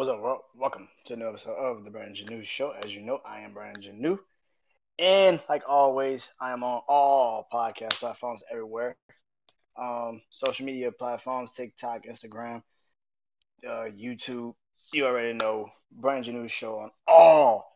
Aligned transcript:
What's 0.00 0.08
up, 0.08 0.22
world? 0.22 0.40
Welcome 0.56 0.88
to 1.04 1.12
another 1.12 1.32
episode 1.32 1.56
of 1.56 1.84
the 1.84 1.90
Brandon 1.90 2.14
Janeau 2.14 2.42
Show. 2.42 2.70
As 2.70 2.94
you 2.94 3.02
know, 3.02 3.20
I 3.22 3.40
am 3.40 3.52
Brandon 3.52 3.82
Janeau. 3.82 4.18
And 4.98 5.42
like 5.46 5.62
always, 5.68 6.26
I 6.40 6.52
am 6.52 6.64
on 6.64 6.80
all 6.88 7.46
podcast 7.52 8.00
platforms 8.00 8.42
everywhere. 8.50 8.96
Um, 9.76 10.22
social 10.30 10.64
media 10.64 10.90
platforms, 10.90 11.52
TikTok, 11.52 12.04
Instagram, 12.06 12.62
uh, 13.62 13.90
YouTube. 13.94 14.54
You 14.90 15.04
already 15.04 15.34
know 15.34 15.68
Brandon 15.92 16.34
Janeau 16.34 16.48
Show 16.48 16.78
on 16.78 16.90
all 17.06 17.70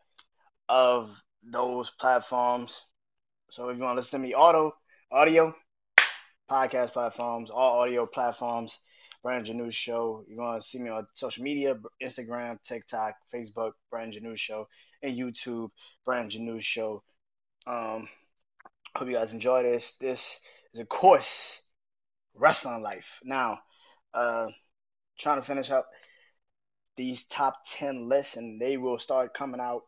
of 0.67 1.11
those 1.43 1.91
platforms. 1.99 2.75
So 3.51 3.69
if 3.69 3.77
you 3.77 3.83
want 3.83 3.97
to 3.97 4.01
listen 4.01 4.19
to 4.19 4.27
me 4.27 4.33
auto, 4.33 4.73
audio, 5.11 5.53
podcast 6.49 6.91
platforms, 6.93 7.51
all 7.51 7.81
audio 7.81 8.07
platforms, 8.07 8.75
Brandon 9.25 9.57
Janeau 9.57 9.73
Show. 9.73 10.23
You're 10.27 10.37
going 10.37 10.61
to 10.61 10.67
see 10.67 10.77
me 10.77 10.91
on 10.91 11.07
social 11.15 11.43
media 11.43 11.75
Instagram, 11.99 12.59
TikTok, 12.63 13.15
Facebook, 13.33 13.71
Brand 13.89 14.13
Janeau 14.13 14.37
Show, 14.37 14.67
and 15.01 15.17
YouTube, 15.17 15.71
Brand 16.05 16.29
Janeau 16.29 16.61
Show. 16.61 17.01
Um, 17.65 18.07
hope 18.95 19.07
you 19.07 19.15
guys 19.15 19.33
enjoy 19.33 19.63
this. 19.63 19.93
This 19.99 20.21
is, 20.75 20.79
of 20.79 20.89
course, 20.89 21.59
wrestling 22.35 22.83
life. 22.83 23.07
Now, 23.23 23.61
uh, 24.13 24.49
trying 25.17 25.41
to 25.41 25.47
finish 25.47 25.71
up 25.71 25.87
these 26.95 27.23
top 27.23 27.55
10 27.65 28.07
lists, 28.07 28.35
and 28.35 28.61
they 28.61 28.77
will 28.77 28.99
start 28.99 29.33
coming 29.33 29.59
out 29.59 29.85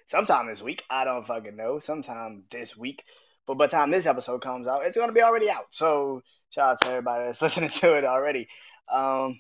sometime 0.08 0.48
this 0.48 0.64
week. 0.64 0.82
I 0.90 1.06
don't 1.06 1.28
fucking 1.28 1.56
know. 1.56 1.78
Sometime 1.78 2.46
this 2.50 2.76
week. 2.76 3.04
But 3.46 3.58
by 3.58 3.68
the 3.68 3.72
time 3.72 3.92
this 3.92 4.06
episode 4.06 4.42
comes 4.42 4.68
out, 4.68 4.86
it's 4.86 4.98
going 4.98 5.10
to 5.10 5.14
be 5.14 5.22
already 5.22 5.50
out. 5.50 5.66
So 5.72 6.22
shout 6.50 6.72
out 6.72 6.82
to 6.82 6.88
everybody 6.90 7.26
that's 7.26 7.42
listening 7.42 7.70
to 7.70 7.98
it 7.98 8.06
already. 8.06 8.48
Um, 8.92 9.40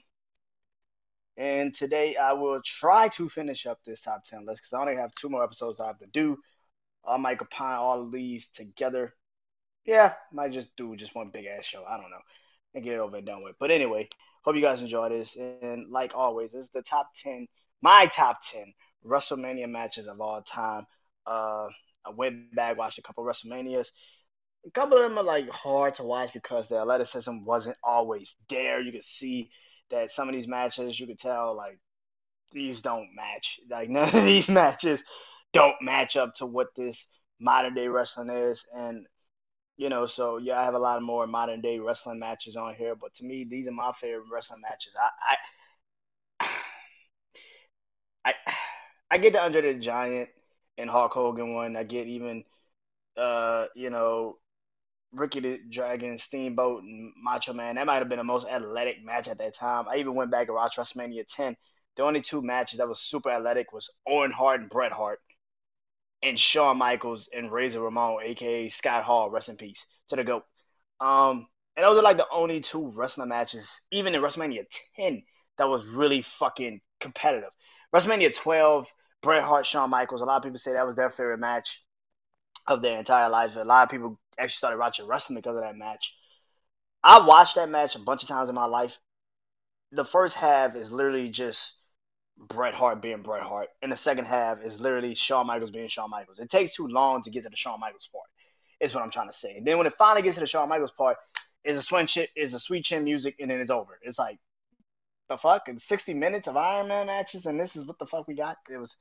and 1.38 1.74
today 1.74 2.16
I 2.16 2.34
will 2.34 2.62
try 2.64 3.08
to 3.10 3.30
finish 3.30 3.66
up 3.66 3.80
this 3.86 4.02
top 4.02 4.24
10 4.26 4.46
list 4.46 4.62
because 4.62 4.74
I 4.74 4.82
only 4.82 5.02
have 5.02 5.14
two 5.16 5.30
more 5.30 5.44
episodes 5.44 5.80
I 5.80 5.88
have 5.88 6.00
to 6.00 6.08
do. 6.08 6.38
I 7.06 7.18
might 7.18 7.40
combine 7.40 7.78
all 7.78 8.02
of 8.02 8.12
these 8.12 8.48
together. 8.54 9.14
Yeah, 9.86 10.14
might 10.32 10.52
just 10.52 10.70
do 10.78 10.96
just 10.96 11.16
one 11.16 11.30
big 11.30 11.46
ass 11.46 11.66
show. 11.66 11.84
I 11.88 11.98
don't 11.98 12.10
know. 12.10 12.22
And 12.76 12.84
get 12.84 12.94
it 12.94 13.00
over 13.00 13.18
and 13.18 13.26
done 13.26 13.44
with. 13.44 13.56
But 13.60 13.72
anyway, 13.72 14.10
hope 14.44 14.56
you 14.56 14.62
guys 14.62 14.82
enjoy 14.82 15.10
this. 15.10 15.36
And 15.36 15.90
like 15.90 16.14
always, 16.16 16.52
this 16.52 16.66
is 16.66 16.72
the 16.72 16.82
top 16.82 17.10
10, 17.22 17.48
my 17.82 18.08
top 18.08 18.40
10 18.52 18.74
WrestleMania 19.06 19.70
matches 19.70 20.08
of 20.08 20.22
all 20.22 20.42
time. 20.42 20.86
Uh, 21.26 21.68
I 22.06 22.12
went 22.12 22.54
back, 22.56 22.78
watched 22.78 23.00
a 23.00 23.02
couple 23.02 23.28
of 23.28 23.36
WrestleManias. 23.36 23.88
A 24.66 24.72
couple 24.72 24.98
of 24.98 25.04
them 25.04 25.18
are 25.18 25.24
like 25.24 25.50
hard 25.50 25.96
to 25.96 26.04
watch 26.04 26.34
because 26.34 26.68
the 26.68 26.78
athleticism 26.78 27.44
wasn't 27.44 27.78
always 27.84 28.34
there. 28.50 28.82
You 28.82 28.92
could 28.92 29.04
see 29.04 29.50
that 29.92 30.12
some 30.12 30.30
of 30.30 30.36
these 30.36 30.48
matches, 30.48 31.00
you 31.00 31.08
could 31.08 31.20
tell 31.20 31.56
like 31.56 31.80
these 32.52 32.82
don't 32.82 33.10
match. 33.16 33.60
Like 33.70 33.90
none 33.92 34.16
of 34.16 34.26
these 34.26 34.48
matches 34.48 35.04
don't 35.54 35.76
match 35.82 36.16
up 36.16 36.36
to 36.36 36.46
what 36.46 36.68
this 36.76 37.08
modern 37.40 37.74
day 37.74 37.88
wrestling 37.88 38.30
is. 38.30 38.66
And 38.76 39.06
you 39.78 39.90
know, 39.90 40.06
so 40.06 40.38
yeah, 40.38 40.60
I 40.60 40.66
have 40.66 40.76
a 40.76 40.80
lot 40.80 40.98
of 40.98 41.04
more 41.04 41.28
modern 41.28 41.62
day 41.62 41.80
wrestling 41.80 42.20
matches 42.20 42.56
on 42.56 42.76
here. 42.76 42.96
But 42.96 43.14
to 43.16 43.26
me, 43.26 43.44
these 43.50 43.68
are 43.68 43.72
my 43.72 43.92
favorite 44.00 44.26
wrestling 44.32 44.62
matches. 44.62 44.94
I 45.00 45.36
I 46.42 46.50
I, 48.26 48.34
I 49.12 49.18
get 49.18 49.34
the 49.34 49.44
Andre 49.44 49.74
the 49.74 49.80
Giant 49.80 50.30
and 50.78 50.90
Hulk 50.90 51.14
Hogan 51.14 51.54
one. 51.54 51.76
I 51.76 51.84
get 51.84 52.08
even, 52.08 52.44
uh, 53.18 53.66
you 53.76 53.90
know, 53.90 54.38
Ricky 55.12 55.40
the 55.40 55.60
Dragon, 55.70 56.18
Steamboat, 56.18 56.84
and 56.84 57.14
Macho 57.22 57.54
Man. 57.54 57.76
That 57.76 57.86
might 57.86 58.00
have 58.00 58.10
been 58.10 58.18
the 58.18 58.24
most 58.24 58.48
athletic 58.48 59.04
match 59.04 59.28
at 59.28 59.38
that 59.38 59.56
time. 59.56 59.86
I 59.88 59.98
even 59.98 60.16
went 60.16 60.32
back 60.32 60.48
and 60.48 60.56
watched 60.56 60.78
WrestleMania 60.78 61.26
10. 61.28 61.56
The 61.96 62.04
only 62.04 62.22
two 62.22 62.42
matches 62.42 62.80
that 62.80 62.90
was 62.90 63.00
super 63.00 63.30
athletic 63.30 63.72
was 63.72 63.90
Owen 64.08 64.32
Hart 64.32 64.62
and 64.62 64.70
Bret 64.70 64.92
Hart, 64.92 65.20
and 66.24 66.40
Shawn 66.40 66.78
Michaels 66.78 67.30
and 67.32 67.52
Razor 67.52 67.82
Ramon, 67.82 68.24
aka 68.24 68.70
Scott 68.70 69.04
Hall. 69.04 69.30
Rest 69.30 69.50
in 69.50 69.58
peace 69.58 69.86
to 70.10 70.16
the 70.16 70.24
goat. 70.24 70.44
Um, 71.00 71.48
and 71.76 71.84
those 71.84 71.98
are 71.98 72.04
like 72.04 72.18
the 72.18 72.28
only 72.32 72.62
two 72.62 72.92
wrestling 72.96 73.30
matches, 73.30 73.70
even 73.92 74.16
in 74.16 74.22
WrestleMania 74.22 74.66
10, 74.96 75.24
that 75.58 75.70
was 75.70 75.86
really 75.86 76.22
fucking 76.22 76.82
competitive. 77.00 77.50
WrestleMania 77.94 78.34
12 78.36 78.88
Bret 79.24 79.44
Hart, 79.44 79.66
Shawn 79.66 79.90
Michaels. 79.90 80.22
A 80.22 80.26
lot 80.26 80.38
of 80.38 80.44
people 80.44 80.60
say 80.60 80.74
that 80.74 80.86
was 80.86 80.96
their 80.96 81.10
favorite 81.10 81.40
match 81.40 81.82
of 82.68 82.82
their 82.82 83.00
entire 83.00 83.30
life. 83.30 83.56
A 83.56 83.64
lot 83.64 83.84
of 83.84 83.90
people 83.90 84.20
actually 84.38 84.58
started 84.58 84.78
watching 84.78 85.08
wrestling 85.08 85.38
because 85.38 85.56
of 85.56 85.64
that 85.64 85.78
match. 85.78 86.14
I 87.04 87.26
watched 87.26 87.56
that 87.56 87.70
match 87.70 87.96
a 87.96 88.00
bunch 88.00 88.24
of 88.24 88.30
times 88.30 88.50
in 88.50 88.56
my 88.56 88.66
life. 88.66 88.98
The 89.92 90.06
first 90.06 90.36
half 90.36 90.76
is 90.76 90.92
literally 90.92 91.30
just 91.30 91.74
Bret 92.38 92.74
Hart 92.74 93.02
being 93.02 93.22
Bret 93.22 93.44
Hart, 93.44 93.70
and 93.82 93.92
the 93.92 93.98
second 93.98 94.26
half 94.26 94.60
is 94.64 94.80
literally 94.80 95.16
Shawn 95.16 95.48
Michaels 95.48 95.72
being 95.72 95.88
Shawn 95.88 96.10
Michaels. 96.10 96.40
It 96.40 96.50
takes 96.50 96.76
too 96.76 96.88
long 96.88 97.24
to 97.24 97.30
get 97.30 97.44
to 97.44 97.50
the 97.50 97.56
Shawn 97.56 97.80
Michaels 97.80 98.10
part. 98.12 98.26
Is 98.80 98.94
what 98.94 99.04
I'm 99.04 99.12
trying 99.12 99.30
to 99.30 99.36
say. 99.36 99.56
And 99.56 99.66
then 99.66 99.78
when 99.78 99.88
it 99.88 99.94
finally 99.98 100.24
gets 100.24 100.36
to 100.36 100.42
the 100.42 100.48
Shawn 100.48 100.68
Michaels 100.68 100.92
part, 100.92 101.18
is 101.64 101.78
a 101.78 101.82
swing 101.82 102.08
shit, 102.08 102.30
is 102.36 102.54
a 102.54 102.60
sweet 102.60 102.84
chin 102.84 103.06
music, 103.06 103.36
and 103.40 103.50
then 103.50 103.62
it's 103.62 103.72
over. 103.72 104.00
It's 104.02 104.20
like 104.20 104.40
the 105.34 105.38
fuck? 105.38 105.68
And 105.68 105.82
60 105.82 106.14
minutes 106.14 106.48
of 106.48 106.58
Iron 106.58 106.88
Man 106.88 107.08
matches, 107.08 107.46
and 107.46 107.60
this 107.60 107.76
is 107.76 107.86
what 107.86 108.00
the 108.00 108.06
fuck 108.06 108.28
we 108.28 108.36
got? 108.36 108.58
It 108.70 108.78
was, 108.78 108.96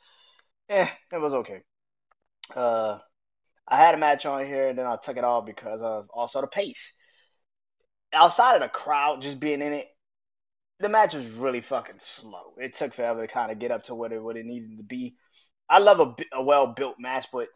eh, 0.69 0.88
it 1.12 1.20
was 1.20 1.34
okay. 1.34 1.62
Uh, 2.54 2.98
I 3.69 3.76
had 3.76 3.94
a 3.94 3.98
match 3.98 4.26
on 4.26 4.44
here, 4.44 4.69
and 4.69 4.78
then 4.78 4.87
I 4.87 4.97
took 4.97 5.16
it 5.16 5.25
off 5.25 5.47
because 5.47 5.81
of 5.82 6.09
also 6.12 6.41
the 6.41 6.47
pace. 6.47 6.92
Outside 8.12 8.56
of 8.56 8.62
the 8.62 8.69
crowd 8.69 9.22
just 9.22 9.41
being 9.41 9.62
in 9.62 9.72
it, 9.72 9.87
the 10.81 10.88
match 10.88 11.15
was 11.15 11.26
really 11.26 11.60
fucking 11.60 11.98
slow. 11.98 12.54
It 12.59 12.75
took 12.75 12.92
forever 12.92 13.26
to 13.26 13.32
kind 13.32 13.53
of 13.53 13.59
get 13.59 13.71
up 13.71 13.84
to 13.84 13.94
what 13.94 14.12
it 14.12 14.22
what 14.22 14.37
it 14.37 14.44
needed 14.44 14.78
to 14.78 14.84
be. 14.84 15.15
I 15.71 15.78
love 15.78 16.00
a, 16.00 16.37
a 16.37 16.42
well 16.42 16.66
built 16.66 16.97
match, 16.98 17.26
but 17.32 17.48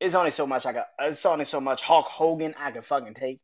it's 0.00 0.14
only 0.14 0.32
so 0.32 0.46
much 0.46 0.66
I 0.66 0.72
got. 0.72 0.86
It's 0.98 1.24
only 1.26 1.44
so 1.44 1.60
much 1.60 1.82
Hulk 1.82 2.06
Hogan 2.06 2.54
I 2.58 2.70
can 2.72 2.82
fucking 2.82 3.14
take 3.14 3.40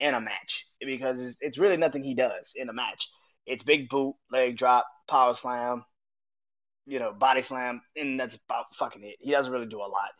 in 0.00 0.14
a 0.14 0.20
match 0.20 0.66
because 0.80 1.20
it's, 1.20 1.36
it's 1.40 1.58
really 1.58 1.76
nothing 1.76 2.02
he 2.02 2.14
does 2.14 2.52
in 2.54 2.68
a 2.68 2.72
match. 2.72 3.08
It's 3.46 3.62
big 3.62 3.88
boot, 3.88 4.14
leg 4.30 4.56
drop, 4.56 4.86
power 5.08 5.34
slam, 5.34 5.84
you 6.86 6.98
know, 6.98 7.12
body 7.12 7.42
slam, 7.42 7.82
and 7.96 8.18
that's 8.18 8.36
about 8.36 8.74
fucking 8.76 9.04
it. 9.04 9.16
He 9.20 9.30
doesn't 9.30 9.52
really 9.52 9.66
do 9.66 9.78
a 9.78 9.82
lot. 9.82 10.10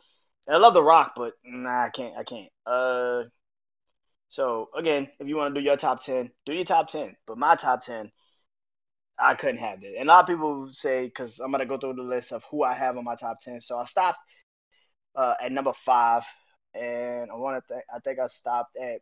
And 0.47 0.55
I 0.55 0.59
love 0.59 0.73
The 0.73 0.83
Rock, 0.83 1.13
but 1.15 1.33
nah, 1.45 1.85
I 1.85 1.89
can't. 1.89 2.17
I 2.17 2.23
can't. 2.23 2.49
Uh, 2.65 3.23
so 4.29 4.69
again, 4.75 5.09
if 5.19 5.27
you 5.27 5.37
want 5.37 5.53
to 5.53 5.61
do 5.61 5.65
your 5.65 5.77
top 5.77 6.03
ten, 6.03 6.31
do 6.45 6.53
your 6.53 6.65
top 6.65 6.89
ten. 6.89 7.15
But 7.25 7.37
my 7.37 7.55
top 7.55 7.83
ten, 7.83 8.11
I 9.17 9.35
couldn't 9.35 9.57
have 9.57 9.83
it. 9.83 9.95
And 9.97 10.09
a 10.09 10.11
lot 10.11 10.21
of 10.21 10.27
people 10.27 10.69
say 10.71 11.05
because 11.05 11.39
I'm 11.39 11.51
gonna 11.51 11.65
go 11.65 11.77
through 11.77 11.93
the 11.93 12.03
list 12.03 12.31
of 12.31 12.43
who 12.49 12.63
I 12.63 12.73
have 12.73 12.97
on 12.97 13.03
my 13.03 13.15
top 13.15 13.37
ten. 13.41 13.61
So 13.61 13.77
I 13.77 13.85
stopped 13.85 14.19
uh, 15.15 15.35
at 15.41 15.51
number 15.51 15.73
five, 15.85 16.23
and 16.73 17.31
I 17.31 17.35
want 17.35 17.63
to. 17.67 17.73
Th- 17.73 17.85
I 17.93 17.99
think 17.99 18.19
I 18.19 18.27
stopped 18.27 18.75
at 18.77 19.01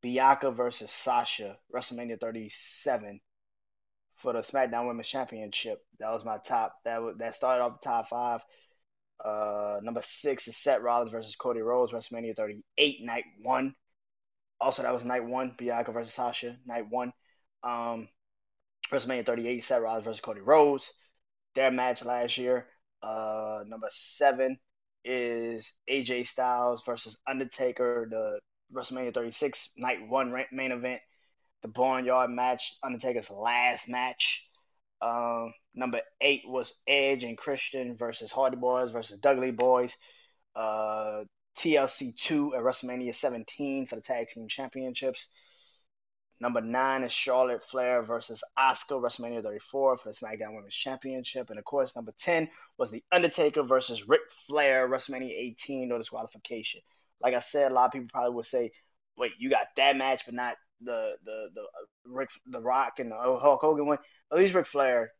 Bianca 0.00 0.50
versus 0.50 0.90
Sasha, 1.04 1.56
WrestleMania 1.74 2.20
37 2.20 3.20
for 4.16 4.32
the 4.32 4.40
SmackDown 4.40 4.86
Women's 4.86 5.08
Championship. 5.08 5.84
That 5.98 6.12
was 6.12 6.24
my 6.24 6.38
top. 6.38 6.74
That 6.84 7.02
was, 7.02 7.16
that 7.18 7.34
started 7.34 7.62
off 7.62 7.80
the 7.80 7.88
top 7.88 8.08
five. 8.08 8.40
Uh, 9.24 9.80
number 9.82 10.02
six 10.04 10.46
is 10.46 10.56
Seth 10.56 10.80
Rollins 10.80 11.10
versus 11.10 11.36
Cody 11.36 11.60
Rhodes, 11.60 11.92
WrestleMania 11.92 12.36
38, 12.36 13.04
night 13.04 13.24
one. 13.42 13.74
Also, 14.60 14.82
that 14.82 14.92
was 14.92 15.04
night 15.04 15.24
one. 15.24 15.54
Bianca 15.56 15.92
versus 15.92 16.14
Sasha, 16.14 16.56
night 16.66 16.86
one. 16.88 17.12
Um, 17.62 18.08
WrestleMania 18.92 19.26
38, 19.26 19.64
Seth 19.64 19.82
Rollins 19.82 20.04
versus 20.04 20.20
Cody 20.20 20.40
Rhodes. 20.40 20.92
Their 21.54 21.70
match 21.70 22.04
last 22.04 22.38
year. 22.38 22.66
Uh, 23.02 23.60
number 23.66 23.88
seven 23.90 24.58
is 25.04 25.72
AJ 25.90 26.26
Styles 26.26 26.82
versus 26.84 27.16
Undertaker, 27.28 28.06
the 28.10 28.40
WrestleMania 28.72 29.14
36 29.14 29.70
night 29.76 30.08
one 30.08 30.34
main 30.52 30.72
event, 30.72 31.00
the 31.62 31.68
Boneyard 31.68 32.30
match, 32.30 32.74
Undertaker's 32.82 33.30
last 33.30 33.88
match. 33.88 34.44
Um, 35.00 35.52
number 35.74 36.00
eight 36.20 36.42
was 36.44 36.74
Edge 36.86 37.24
and 37.24 37.38
Christian 37.38 37.96
versus 37.96 38.32
Hardy 38.32 38.56
Boys 38.56 38.90
versus 38.90 39.18
Dudley 39.18 39.52
Boys. 39.52 39.92
Uh, 40.56 41.24
TLC 41.58 42.16
2 42.16 42.54
at 42.54 42.62
WrestleMania 42.62 43.14
17 43.14 43.86
for 43.86 43.96
the 43.96 44.02
Tag 44.02 44.28
Team 44.28 44.48
Championships. 44.48 45.28
Number 46.40 46.60
nine 46.60 47.02
is 47.02 47.12
Charlotte 47.12 47.64
Flair 47.64 48.02
versus 48.02 48.44
Asuka, 48.56 49.00
WrestleMania 49.00 49.42
34 49.42 49.98
for 49.98 50.08
the 50.08 50.14
SmackDown 50.14 50.54
Women's 50.54 50.74
Championship. 50.74 51.50
And 51.50 51.58
of 51.58 51.64
course, 51.64 51.96
number 51.96 52.12
10 52.20 52.48
was 52.76 52.90
The 52.90 53.02
Undertaker 53.10 53.64
versus 53.64 54.06
Ric 54.06 54.20
Flair, 54.46 54.88
WrestleMania 54.88 55.32
18, 55.32 55.88
no 55.88 55.98
disqualification. 55.98 56.80
Like 57.20 57.34
I 57.34 57.40
said, 57.40 57.70
a 57.70 57.74
lot 57.74 57.86
of 57.86 57.92
people 57.92 58.08
probably 58.12 58.34
would 58.34 58.46
say, 58.46 58.72
"Wait, 59.16 59.32
you 59.38 59.50
got 59.50 59.68
that 59.76 59.96
match, 59.96 60.22
but 60.24 60.34
not 60.34 60.56
the 60.80 61.16
the 61.24 61.48
the 61.54 61.60
uh, 61.62 61.86
Rick 62.04 62.30
the 62.46 62.60
Rock 62.60 62.98
and 62.98 63.10
the 63.10 63.16
Hulk 63.16 63.60
Hogan 63.60 63.86
one." 63.86 63.98
At 64.32 64.38
least 64.38 64.54
Ric 64.54 64.66
Flair, 64.66 65.12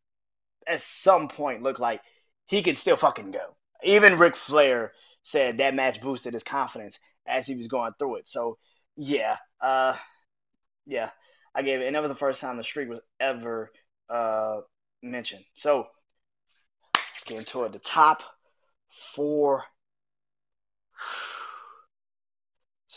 at 0.67 0.83
some 0.83 1.29
point, 1.29 1.63
looked 1.63 1.81
like 1.81 2.01
he 2.47 2.63
could 2.63 2.79
still 2.79 2.97
fucking 2.97 3.31
go. 3.31 3.57
Even 3.83 4.19
Ric 4.19 4.37
Flair 4.37 4.93
said 5.23 5.59
that 5.59 5.75
match 5.75 6.01
boosted 6.01 6.35
his 6.35 6.43
confidence 6.43 6.99
as 7.27 7.47
he 7.47 7.55
was 7.55 7.69
going 7.69 7.93
through 7.99 8.17
it. 8.17 8.29
So 8.29 8.59
yeah, 8.97 9.37
uh, 9.61 9.97
yeah, 10.87 11.11
I 11.55 11.63
gave 11.63 11.81
it, 11.81 11.87
and 11.87 11.95
that 11.95 12.03
was 12.03 12.11
the 12.11 12.17
first 12.17 12.41
time 12.41 12.57
the 12.57 12.65
streak 12.65 12.89
was 12.89 13.01
ever 13.21 13.71
uh, 14.09 14.61
mentioned. 15.03 15.45
So 15.55 15.87
let's 16.95 17.25
get 17.25 17.39
into 17.39 17.63
it. 17.65 17.73
The 17.73 17.79
top 17.79 18.23
four. 19.15 19.65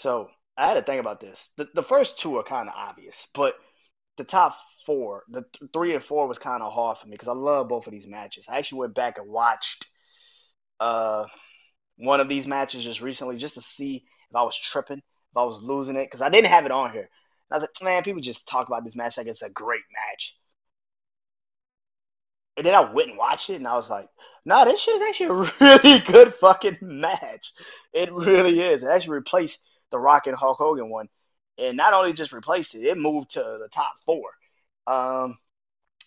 So 0.01 0.29
I 0.57 0.67
had 0.67 0.73
to 0.73 0.81
think 0.81 0.99
about 0.99 1.19
this. 1.19 1.49
The, 1.57 1.67
the 1.75 1.83
first 1.83 2.17
two 2.17 2.37
are 2.37 2.43
kind 2.43 2.67
of 2.67 2.73
obvious, 2.75 3.15
but 3.33 3.53
the 4.17 4.23
top 4.23 4.57
four, 4.85 5.23
the 5.29 5.43
th- 5.53 5.71
three 5.71 5.93
and 5.93 6.03
four 6.03 6.27
was 6.27 6.39
kind 6.39 6.63
of 6.63 6.73
hard 6.73 6.97
for 6.97 7.05
me 7.05 7.11
because 7.11 7.27
I 7.27 7.33
love 7.33 7.69
both 7.69 7.85
of 7.85 7.93
these 7.93 8.07
matches. 8.07 8.45
I 8.49 8.57
actually 8.57 8.79
went 8.79 8.95
back 8.95 9.19
and 9.19 9.29
watched 9.29 9.85
uh, 10.79 11.25
one 11.97 12.19
of 12.19 12.29
these 12.29 12.47
matches 12.47 12.83
just 12.83 13.01
recently 13.01 13.37
just 13.37 13.55
to 13.55 13.61
see 13.61 14.03
if 14.29 14.35
I 14.35 14.41
was 14.41 14.57
tripping, 14.57 14.97
if 14.97 15.37
I 15.37 15.43
was 15.43 15.61
losing 15.61 15.95
it, 15.95 16.05
because 16.05 16.21
I 16.21 16.29
didn't 16.29 16.49
have 16.49 16.65
it 16.65 16.71
on 16.71 16.91
here. 16.91 17.01
And 17.01 17.09
I 17.51 17.55
was 17.55 17.61
like, 17.61 17.83
man, 17.83 18.03
people 18.03 18.21
just 18.21 18.47
talk 18.47 18.67
about 18.67 18.83
this 18.83 18.95
match 18.95 19.17
like 19.17 19.27
it's 19.27 19.43
a 19.43 19.49
great 19.49 19.83
match. 19.93 20.35
And 22.57 22.65
then 22.65 22.73
I 22.73 22.91
went 22.91 23.09
and 23.09 23.17
watched 23.17 23.49
it, 23.49 23.55
and 23.55 23.67
I 23.67 23.77
was 23.77 23.89
like, 23.89 24.07
no, 24.45 24.55
nah, 24.55 24.65
this 24.65 24.81
shit 24.81 24.95
is 24.95 25.01
actually 25.01 25.27
a 25.61 25.75
really 25.83 25.99
good 25.99 26.33
fucking 26.41 26.79
match. 26.81 27.53
It 27.93 28.11
really 28.11 28.59
is. 28.59 28.81
It 28.81 28.89
actually 28.89 29.15
replaced 29.15 29.59
the 29.91 29.99
Rock 29.99 30.27
and 30.27 30.35
Hulk 30.35 30.57
Hogan 30.57 30.89
one. 30.89 31.07
And 31.57 31.77
not 31.77 31.93
only 31.93 32.13
just 32.13 32.31
replaced 32.31 32.75
it, 32.75 32.83
it 32.83 32.97
moved 32.97 33.31
to 33.31 33.39
the 33.39 33.69
top 33.71 33.93
four. 34.05 34.29
Um, 34.87 35.37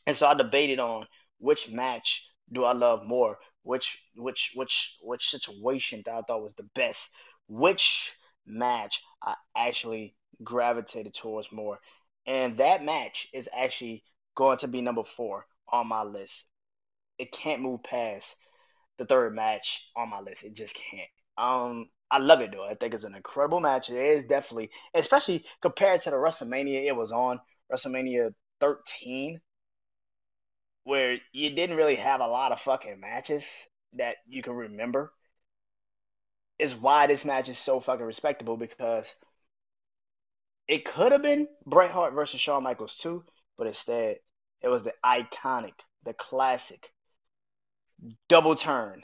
and 0.06 0.16
so 0.16 0.26
I 0.26 0.34
debated 0.34 0.78
on 0.78 1.06
which 1.38 1.68
match 1.68 2.24
do 2.52 2.64
I 2.64 2.72
love 2.72 3.04
more, 3.06 3.38
which 3.62 3.98
which 4.16 4.52
which 4.54 4.92
which 5.00 5.30
situation 5.30 6.02
that 6.04 6.14
I 6.14 6.20
thought 6.22 6.42
was 6.42 6.54
the 6.54 6.68
best, 6.74 7.08
which 7.48 8.12
match 8.46 9.00
I 9.22 9.34
actually 9.56 10.14
gravitated 10.42 11.14
towards 11.14 11.50
more. 11.52 11.78
And 12.26 12.58
that 12.58 12.84
match 12.84 13.28
is 13.32 13.48
actually 13.56 14.02
going 14.34 14.58
to 14.58 14.68
be 14.68 14.80
number 14.80 15.04
four 15.16 15.46
on 15.72 15.86
my 15.86 16.02
list. 16.02 16.44
It 17.18 17.32
can't 17.32 17.62
move 17.62 17.82
past 17.82 18.34
the 18.98 19.04
third 19.04 19.34
match 19.34 19.82
on 19.96 20.10
my 20.10 20.20
list. 20.20 20.42
It 20.42 20.54
just 20.54 20.74
can't. 20.74 21.08
Um, 21.36 21.88
I 22.14 22.18
love 22.18 22.40
it 22.40 22.52
though. 22.52 22.62
I 22.62 22.76
think 22.76 22.94
it's 22.94 23.02
an 23.02 23.16
incredible 23.16 23.58
match. 23.58 23.90
It 23.90 23.96
is 23.96 24.22
definitely, 24.22 24.70
especially 24.94 25.44
compared 25.60 26.00
to 26.02 26.10
the 26.10 26.16
WrestleMania 26.16 26.86
it 26.86 26.94
was 26.94 27.10
on, 27.10 27.40
WrestleMania 27.72 28.32
13, 28.60 29.40
where 30.84 31.16
you 31.32 31.50
didn't 31.50 31.76
really 31.76 31.96
have 31.96 32.20
a 32.20 32.26
lot 32.28 32.52
of 32.52 32.60
fucking 32.60 33.00
matches 33.00 33.42
that 33.94 34.18
you 34.28 34.42
can 34.44 34.52
remember. 34.52 35.12
Is 36.60 36.72
why 36.72 37.08
this 37.08 37.24
match 37.24 37.48
is 37.48 37.58
so 37.58 37.80
fucking 37.80 38.06
respectable 38.06 38.56
because 38.56 39.12
it 40.68 40.84
could 40.84 41.10
have 41.10 41.22
been 41.22 41.48
Bret 41.66 41.90
Hart 41.90 42.14
versus 42.14 42.40
Shawn 42.40 42.62
Michaels 42.62 42.94
too, 42.94 43.24
but 43.58 43.66
instead 43.66 44.18
it 44.62 44.68
was 44.68 44.84
the 44.84 44.94
iconic, 45.04 45.74
the 46.04 46.14
classic 46.14 46.92
double 48.28 48.54
turn. 48.54 49.02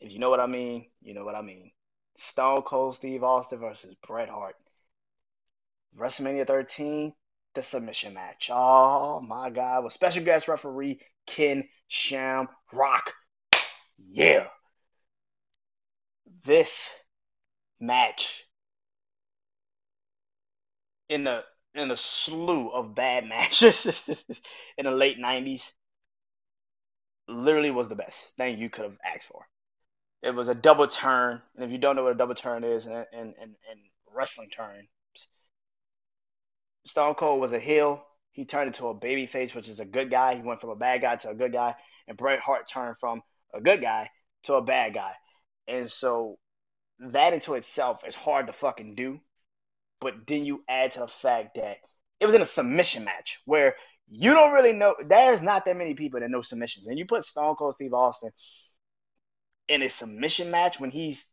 If 0.00 0.10
you 0.10 0.18
know 0.18 0.30
what 0.30 0.40
I 0.40 0.46
mean, 0.46 0.86
you 1.02 1.12
know 1.12 1.26
what 1.26 1.34
I 1.34 1.42
mean. 1.42 1.70
Stone 2.18 2.62
Cold 2.62 2.96
Steve 2.96 3.22
Austin 3.22 3.60
versus 3.60 3.94
Bret 4.06 4.28
Hart. 4.28 4.56
WrestleMania 5.96 6.46
13, 6.46 7.12
the 7.54 7.62
submission 7.62 8.14
match. 8.14 8.50
Oh 8.52 9.20
my 9.20 9.50
God. 9.50 9.84
With 9.84 9.92
special 9.92 10.24
guest 10.24 10.48
referee 10.48 11.00
Ken 11.26 11.68
Shamrock. 11.86 13.14
Yeah. 14.10 14.46
This 16.44 16.88
match 17.80 18.44
in 21.08 21.24
the 21.24 21.44
in 21.74 21.90
a 21.90 21.96
slew 21.96 22.68
of 22.70 22.94
bad 22.94 23.24
matches 23.28 23.86
in 24.76 24.84
the 24.84 24.90
late 24.90 25.18
90s 25.18 25.62
literally 27.28 27.70
was 27.70 27.88
the 27.88 27.94
best 27.94 28.16
thing 28.36 28.58
you 28.58 28.70
could 28.70 28.84
have 28.84 28.98
asked 29.04 29.28
for. 29.28 29.46
It 30.22 30.34
was 30.34 30.48
a 30.48 30.54
double 30.54 30.88
turn, 30.88 31.40
and 31.54 31.64
if 31.64 31.70
you 31.70 31.78
don't 31.78 31.94
know 31.94 32.02
what 32.02 32.12
a 32.12 32.18
double 32.18 32.34
turn 32.34 32.64
is 32.64 32.86
in, 32.86 32.92
in, 32.92 33.04
in, 33.12 33.34
in 33.42 33.78
wrestling 34.12 34.50
terms, 34.50 34.88
Stone 36.86 37.14
Cold 37.14 37.40
was 37.40 37.52
a 37.52 37.60
heel. 37.60 38.04
He 38.32 38.44
turned 38.44 38.68
into 38.68 38.88
a 38.88 38.94
baby 38.94 39.26
face, 39.26 39.54
which 39.54 39.68
is 39.68 39.80
a 39.80 39.84
good 39.84 40.10
guy. 40.10 40.34
He 40.34 40.42
went 40.42 40.60
from 40.60 40.70
a 40.70 40.76
bad 40.76 41.02
guy 41.02 41.16
to 41.16 41.30
a 41.30 41.34
good 41.34 41.52
guy, 41.52 41.76
and 42.08 42.16
Bret 42.16 42.40
Hart 42.40 42.68
turned 42.68 42.96
from 42.98 43.22
a 43.54 43.60
good 43.60 43.80
guy 43.80 44.10
to 44.44 44.54
a 44.54 44.62
bad 44.62 44.94
guy. 44.94 45.12
And 45.68 45.90
so 45.90 46.38
that 46.98 47.32
into 47.32 47.54
itself 47.54 48.00
is 48.06 48.14
hard 48.14 48.46
to 48.46 48.52
fucking 48.52 48.94
do. 48.94 49.20
But 50.00 50.26
then 50.26 50.44
you 50.44 50.64
add 50.68 50.92
to 50.92 51.00
the 51.00 51.08
fact 51.08 51.56
that 51.56 51.78
it 52.20 52.26
was 52.26 52.34
in 52.34 52.42
a 52.42 52.46
submission 52.46 53.04
match 53.04 53.40
where 53.44 53.74
you 54.08 54.32
don't 54.32 54.52
really 54.52 54.72
know. 54.72 54.94
There's 55.06 55.42
not 55.42 55.64
that 55.66 55.76
many 55.76 55.94
people 55.94 56.20
that 56.20 56.30
know 56.30 56.42
submissions, 56.42 56.86
and 56.86 56.98
you 56.98 57.06
put 57.06 57.24
Stone 57.24 57.56
Cold 57.56 57.74
Steve 57.74 57.92
Austin 57.92 58.30
in 59.68 59.82
a 59.82 59.88
submission 59.88 60.50
match 60.50 60.80
when 60.80 60.90
he's 60.90 61.24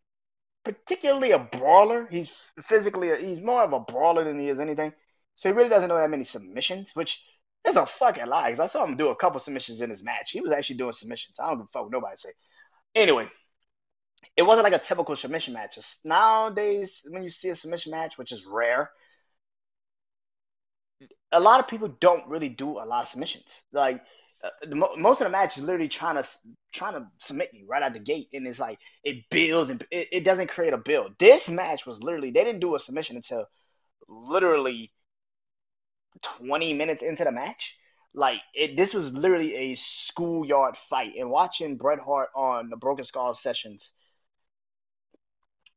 particularly 0.64 1.32
a 1.32 1.40
brawler. 1.40 2.08
He's 2.10 2.30
physically 2.64 3.12
a, 3.12 3.18
he's 3.18 3.40
more 3.40 3.64
of 3.64 3.74
a 3.74 3.80
brawler 3.80 4.24
than 4.24 4.40
he 4.40 4.50
is 4.50 4.60
anything. 4.60 4.94
So 5.36 5.50
he 5.50 5.56
really 5.56 5.70
doesn't 5.70 5.90
know 5.90 5.98
that 5.98 6.10
many 6.10 6.26
submissions, 6.26 6.92
which 6.94 7.22
is 7.68 7.76
a 7.76 7.86
fucking 7.86 8.26
lie. 8.28 8.52
Because 8.52 8.70
I 8.70 8.72
saw 8.72 8.86
him 8.86 8.98
do 8.98 9.10
a 9.10 9.16
couple 9.16 9.40
submissions 9.40 9.82
in 9.82 9.90
his 9.90 10.04
match. 10.04 10.32
He 10.32 10.42
was 10.42 10.52
actually 10.52 10.78
doing 10.78 10.94
submissions. 10.94 11.38
I 11.40 11.48
don't 11.48 11.58
give 11.58 11.66
a 11.66 11.70
fuck 11.74 11.84
what 11.84 11.92
nobody 11.92 12.18
say. 12.18 12.30
Anyway, 12.94 13.28
it 14.38 14.44
wasn't 14.44 14.64
like 14.64 14.74
a 14.74 14.84
typical 14.84 15.16
submission 15.16 15.54
match. 15.54 15.78
Nowadays, 16.04 17.02
when 17.08 17.24
you 17.24 17.30
see 17.30 17.50
a 17.50 17.56
submission 17.56 17.92
match, 17.92 18.18
which 18.18 18.32
is 18.32 18.46
rare, 18.46 18.90
a 21.32 21.40
lot 21.40 21.60
of 21.60 21.68
people 21.68 21.90
don't 22.00 22.28
really 22.28 22.50
do 22.50 22.80
a 22.80 22.86
lot 22.86 23.04
of 23.04 23.10
submissions. 23.10 23.46
Like 23.72 24.02
Uh, 24.46 24.76
most 24.98 25.22
of 25.22 25.26
the 25.26 25.32
match 25.32 25.58
is 25.58 25.64
literally 25.64 25.90
trying 25.90 26.16
to 26.16 26.28
trying 26.74 26.94
to 26.94 27.08
submit 27.20 27.50
you 27.54 27.66
right 27.68 27.82
out 27.82 27.94
the 27.94 28.00
gate, 28.00 28.28
and 28.34 28.48
it's 28.48 28.60
like 28.60 28.80
it 29.04 29.24
builds 29.32 29.70
and 29.72 29.86
it, 29.92 30.08
it 30.12 30.24
doesn't 30.24 30.50
create 30.50 30.74
a 30.74 30.78
build. 30.78 31.14
This 31.20 31.50
match 31.50 31.86
was 31.86 32.04
literally 32.04 32.32
they 32.32 32.44
didn't 32.44 32.62
do 32.62 32.76
a 32.76 32.80
submission 32.80 33.16
until 33.16 33.48
literally 34.08 34.92
20 36.22 36.74
minutes 36.74 37.04
into 37.04 37.24
the 37.24 37.32
match. 37.32 37.76
Like 38.14 38.40
it, 38.54 38.78
this 38.78 38.94
was 38.94 39.12
literally 39.12 39.56
a 39.56 39.76
schoolyard 39.76 40.76
fight. 40.90 41.14
And 41.20 41.30
watching 41.30 41.78
Bret 41.78 42.00
Hart 42.00 42.30
on 42.36 42.70
the 42.70 42.78
Broken 42.78 43.06
Skull 43.06 43.34
sessions 43.34 43.92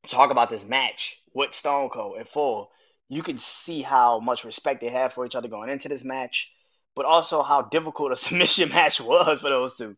talk 0.06 0.30
about 0.30 0.50
this 0.50 0.64
match 0.64 1.20
with 1.34 1.54
Stone 1.54 1.90
Cold 1.90 2.18
in 2.18 2.24
full, 2.24 2.70
you 3.08 3.22
can 3.22 3.38
see 3.38 3.82
how 3.82 4.20
much 4.20 4.44
respect 4.44 4.80
they 4.80 4.88
have 4.88 5.12
for 5.12 5.26
each 5.26 5.34
other 5.34 5.48
going 5.48 5.70
into 5.70 5.88
this 5.88 6.04
match, 6.04 6.52
but 6.98 7.06
also 7.06 7.42
how 7.42 7.62
difficult 7.62 8.12
a 8.12 8.16
submission 8.26 8.70
match 8.70 9.00
was 9.00 9.40
for 9.40 9.50
those 9.50 9.76
two. 9.76 9.96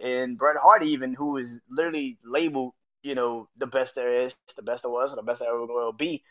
And 0.00 0.38
Bret 0.38 0.56
Hart, 0.56 0.84
even 0.84 1.12
who 1.12 1.36
is 1.36 1.60
literally 1.68 2.16
labeled, 2.24 2.74
you 3.02 3.16
know, 3.16 3.48
the 3.58 3.66
best 3.66 3.96
there 3.96 4.22
is, 4.22 4.34
the 4.56 4.62
best 4.62 4.84
there 4.84 4.92
was, 4.92 5.12
or 5.12 5.16
the 5.16 5.22
best 5.22 5.40
there 5.40 5.48
ever 5.48 5.66
will 5.66 5.92
be, 5.92 6.22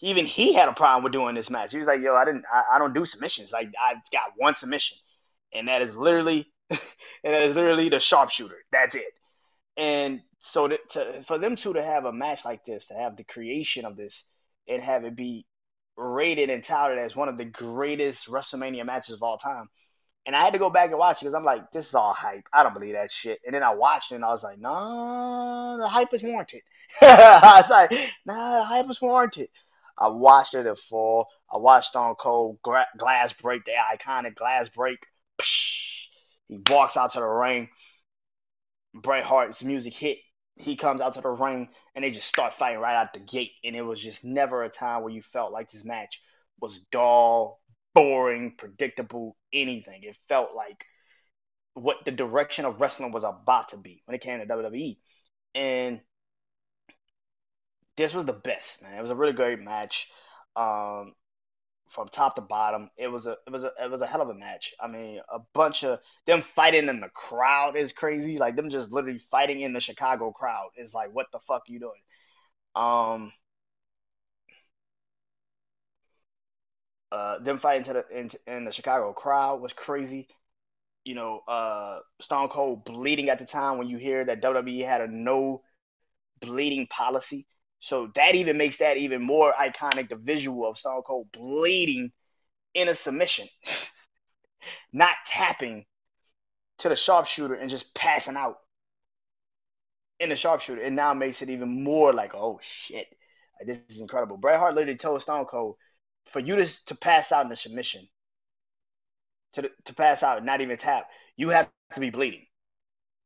even 0.00 0.26
he 0.26 0.54
had 0.54 0.68
a 0.68 0.72
problem 0.72 1.02
with 1.02 1.12
doing 1.12 1.34
this 1.34 1.50
match. 1.50 1.72
He 1.72 1.78
was 1.78 1.88
like, 1.88 2.00
"Yo, 2.00 2.14
I 2.14 2.24
didn't, 2.24 2.44
I, 2.52 2.76
I 2.76 2.78
don't 2.78 2.94
do 2.94 3.04
submissions. 3.04 3.50
Like, 3.50 3.68
I 3.80 3.94
got 4.12 4.32
one 4.36 4.54
submission, 4.54 4.96
and 5.52 5.66
that 5.68 5.82
is 5.82 5.94
literally, 5.96 6.52
and 6.70 6.80
that 7.24 7.42
is 7.42 7.56
literally 7.56 7.88
the 7.88 8.00
sharpshooter. 8.00 8.58
That's 8.70 8.94
it." 8.94 9.12
And 9.76 10.22
so 10.40 10.68
to, 10.68 10.78
to, 10.90 11.24
for 11.26 11.38
them 11.38 11.56
two 11.56 11.72
to 11.72 11.82
have 11.82 12.04
a 12.04 12.12
match 12.12 12.44
like 12.44 12.64
this, 12.64 12.86
to 12.86 12.94
have 12.94 13.16
the 13.16 13.24
creation 13.24 13.84
of 13.84 13.96
this, 13.96 14.24
and 14.68 14.82
have 14.82 15.04
it 15.04 15.16
be 15.16 15.46
rated 15.96 16.50
and 16.50 16.64
touted 16.64 16.98
as 16.98 17.14
one 17.16 17.28
of 17.28 17.38
the 17.38 17.44
greatest 17.44 18.28
WrestleMania 18.28 18.84
matches 18.84 19.14
of 19.14 19.22
all 19.22 19.38
time. 19.38 19.68
And 20.24 20.36
I 20.36 20.44
had 20.44 20.52
to 20.52 20.58
go 20.58 20.70
back 20.70 20.90
and 20.90 20.98
watch 20.98 21.20
it 21.20 21.24
because 21.24 21.34
I'm 21.34 21.44
like, 21.44 21.72
this 21.72 21.88
is 21.88 21.94
all 21.94 22.12
hype. 22.12 22.44
I 22.52 22.62
don't 22.62 22.74
believe 22.74 22.94
that 22.94 23.10
shit. 23.10 23.40
And 23.44 23.54
then 23.54 23.62
I 23.62 23.74
watched 23.74 24.12
it 24.12 24.16
and 24.16 24.24
I 24.24 24.28
was 24.28 24.42
like, 24.42 24.58
nah, 24.58 25.76
the 25.78 25.88
hype 25.88 26.14
is 26.14 26.22
warranted. 26.22 26.62
I 27.00 27.60
was 27.60 27.70
like, 27.70 27.90
nah, 28.24 28.58
the 28.58 28.64
hype 28.64 28.90
is 28.90 29.00
warranted. 29.00 29.48
I 29.98 30.08
watched 30.08 30.54
it 30.54 30.66
in 30.66 30.76
full. 30.76 31.26
I 31.52 31.56
watched 31.58 31.88
Stone 31.88 32.14
Cold 32.20 32.58
gra- 32.62 32.86
glass 32.96 33.32
break, 33.32 33.64
the 33.64 33.72
iconic 33.72 34.36
glass 34.36 34.68
break. 34.68 34.98
Psh, 35.40 36.06
he 36.48 36.60
walks 36.70 36.96
out 36.96 37.12
to 37.12 37.18
the 37.18 37.26
ring. 37.26 37.68
Bret 38.94 39.24
Hart's 39.24 39.64
music 39.64 39.94
hit. 39.94 40.18
He 40.56 40.76
comes 40.76 41.00
out 41.00 41.14
to 41.14 41.20
the 41.20 41.30
ring 41.30 41.68
and 41.94 42.04
they 42.04 42.10
just 42.10 42.28
start 42.28 42.54
fighting 42.54 42.80
right 42.80 42.96
out 42.96 43.12
the 43.12 43.20
gate. 43.20 43.52
And 43.64 43.74
it 43.74 43.82
was 43.82 44.00
just 44.00 44.24
never 44.24 44.62
a 44.62 44.68
time 44.68 45.02
where 45.02 45.12
you 45.12 45.22
felt 45.22 45.52
like 45.52 45.70
this 45.70 45.84
match 45.84 46.20
was 46.60 46.78
dull, 46.90 47.60
boring, 47.94 48.54
predictable, 48.56 49.36
anything. 49.52 50.02
It 50.02 50.16
felt 50.28 50.54
like 50.54 50.84
what 51.74 52.04
the 52.04 52.10
direction 52.10 52.64
of 52.64 52.80
wrestling 52.80 53.12
was 53.12 53.24
about 53.24 53.70
to 53.70 53.76
be 53.76 54.02
when 54.04 54.14
it 54.14 54.20
came 54.20 54.40
to 54.40 54.46
WWE. 54.46 54.98
And 55.54 56.00
this 57.96 58.12
was 58.12 58.24
the 58.24 58.32
best, 58.32 58.80
man. 58.82 58.98
It 58.98 59.02
was 59.02 59.10
a 59.10 59.16
really 59.16 59.32
great 59.32 59.60
match. 59.60 60.08
Um, 60.56 61.14
from 61.92 62.08
top 62.08 62.36
to 62.36 62.42
bottom, 62.42 62.90
it 62.96 63.08
was 63.08 63.26
a 63.26 63.36
it 63.46 63.50
was 63.50 63.64
a 63.64 63.72
it 63.82 63.90
was 63.90 64.00
a 64.02 64.06
hell 64.06 64.22
of 64.22 64.28
a 64.30 64.34
match. 64.34 64.74
I 64.80 64.88
mean, 64.88 65.20
a 65.30 65.38
bunch 65.54 65.84
of 65.84 66.00
them 66.26 66.42
fighting 66.42 66.88
in 66.88 67.00
the 67.00 67.08
crowd 67.10 67.76
is 67.76 67.92
crazy. 67.92 68.38
Like 68.38 68.56
them 68.56 68.70
just 68.70 68.92
literally 68.92 69.20
fighting 69.30 69.60
in 69.62 69.72
the 69.72 69.80
Chicago 69.80 70.32
crowd 70.32 70.70
is 70.76 70.94
like, 70.94 71.10
what 71.14 71.26
the 71.32 71.40
fuck 71.40 71.64
you 71.68 71.80
doing? 71.80 72.00
Um, 72.76 73.32
Uh, 77.10 77.38
them 77.40 77.58
fighting 77.58 77.84
to 77.84 77.92
the 77.92 78.18
in, 78.18 78.30
in 78.46 78.64
the 78.64 78.72
Chicago 78.72 79.12
crowd 79.12 79.60
was 79.60 79.72
crazy. 79.72 80.28
You 81.04 81.14
know, 81.16 81.40
uh, 81.48 82.00
Stone 82.20 82.50
Cold 82.50 82.84
bleeding 82.84 83.30
at 83.30 83.38
the 83.38 83.46
time 83.46 83.78
when 83.78 83.88
you 83.88 83.98
hear 83.98 84.24
that 84.24 84.40
WWE 84.42 84.80
had 84.80 85.02
a 85.02 85.08
no 85.08 85.62
bleeding 86.40 86.86
policy. 86.88 87.46
So 87.82 88.10
that 88.14 88.36
even 88.36 88.56
makes 88.58 88.78
that 88.78 88.96
even 88.96 89.22
more 89.22 89.52
iconic. 89.52 90.08
The 90.08 90.16
visual 90.16 90.68
of 90.68 90.78
Stone 90.78 91.02
Cold 91.02 91.28
bleeding 91.32 92.12
in 92.74 92.88
a 92.88 92.94
submission, 92.94 93.48
not 94.92 95.14
tapping 95.26 95.84
to 96.78 96.88
the 96.88 96.96
sharpshooter 96.96 97.54
and 97.54 97.68
just 97.68 97.92
passing 97.94 98.36
out 98.36 98.58
in 100.20 100.28
the 100.28 100.36
sharpshooter. 100.36 100.80
It 100.80 100.92
now 100.92 101.12
makes 101.12 101.42
it 101.42 101.50
even 101.50 101.82
more 101.82 102.12
like, 102.12 102.36
oh 102.36 102.60
shit, 102.62 103.06
this 103.66 103.78
is 103.88 104.00
incredible. 104.00 104.36
Bret 104.36 104.60
Hart 104.60 104.76
literally 104.76 104.96
told 104.96 105.20
Stone 105.22 105.46
Cold, 105.46 105.76
for 106.26 106.38
you 106.38 106.54
to 106.56 106.84
to 106.86 106.94
pass 106.94 107.32
out 107.32 107.46
in 107.46 107.52
a 107.52 107.56
submission, 107.56 108.06
to 109.54 109.68
to 109.86 109.94
pass 109.94 110.22
out, 110.22 110.44
not 110.44 110.60
even 110.60 110.76
tap, 110.76 111.08
you 111.36 111.48
have 111.48 111.68
to 111.94 112.00
be 112.00 112.10
bleeding. 112.10 112.46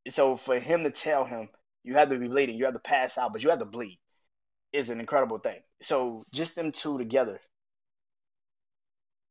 So 0.08 0.38
for 0.38 0.58
him 0.58 0.84
to 0.84 0.90
tell 0.90 1.26
him 1.26 1.50
you 1.84 1.94
have 1.94 2.08
to 2.08 2.18
be 2.18 2.28
bleeding, 2.28 2.56
you 2.56 2.64
have 2.64 2.75
to 2.75 2.80
pass 2.80 3.18
out, 3.18 3.34
but 3.34 3.42
you 3.42 3.50
have 3.50 3.58
to 3.58 3.66
bleed, 3.66 3.98
is 4.73 4.90
an 4.90 5.00
incredible 5.00 5.38
thing. 5.38 5.61
So 5.82 6.25
just 6.32 6.54
them 6.54 6.73
two 6.73 6.99
together, 6.99 7.40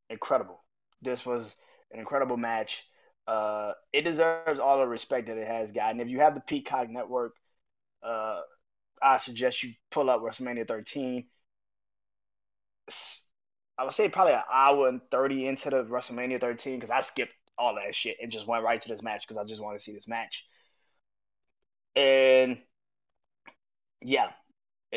incredible. 0.09 0.63
This 1.01 1.25
was 1.25 1.55
an 1.91 1.99
incredible 1.99 2.37
match. 2.37 2.83
Uh, 3.27 3.73
it 3.91 4.03
deserves 4.03 4.59
all 4.59 4.79
the 4.79 4.87
respect 4.87 5.27
that 5.27 5.37
it 5.37 5.47
has 5.47 5.71
gotten. 5.71 5.99
If 5.99 6.09
you 6.09 6.19
have 6.19 6.35
the 6.35 6.41
Peacock 6.41 6.89
Network, 6.89 7.33
uh, 8.03 8.41
I 9.01 9.17
suggest 9.17 9.63
you 9.63 9.73
pull 9.91 10.09
up 10.09 10.21
WrestleMania 10.21 10.67
13. 10.67 11.25
I 13.77 13.83
would 13.83 13.93
say 13.93 14.09
probably 14.09 14.33
an 14.33 14.41
hour 14.51 14.87
and 14.87 15.01
30 15.11 15.47
into 15.47 15.69
the 15.69 15.83
WrestleMania 15.83 16.39
13 16.39 16.75
because 16.79 16.91
I 16.91 17.01
skipped 17.01 17.33
all 17.57 17.75
that 17.75 17.95
shit 17.95 18.17
and 18.21 18.31
just 18.31 18.47
went 18.47 18.63
right 18.63 18.81
to 18.81 18.87
this 18.87 19.01
match 19.01 19.27
because 19.27 19.41
I 19.41 19.45
just 19.47 19.61
want 19.61 19.77
to 19.77 19.83
see 19.83 19.93
this 19.93 20.07
match. 20.07 20.45
And 21.95 22.57
yeah, 24.01 24.27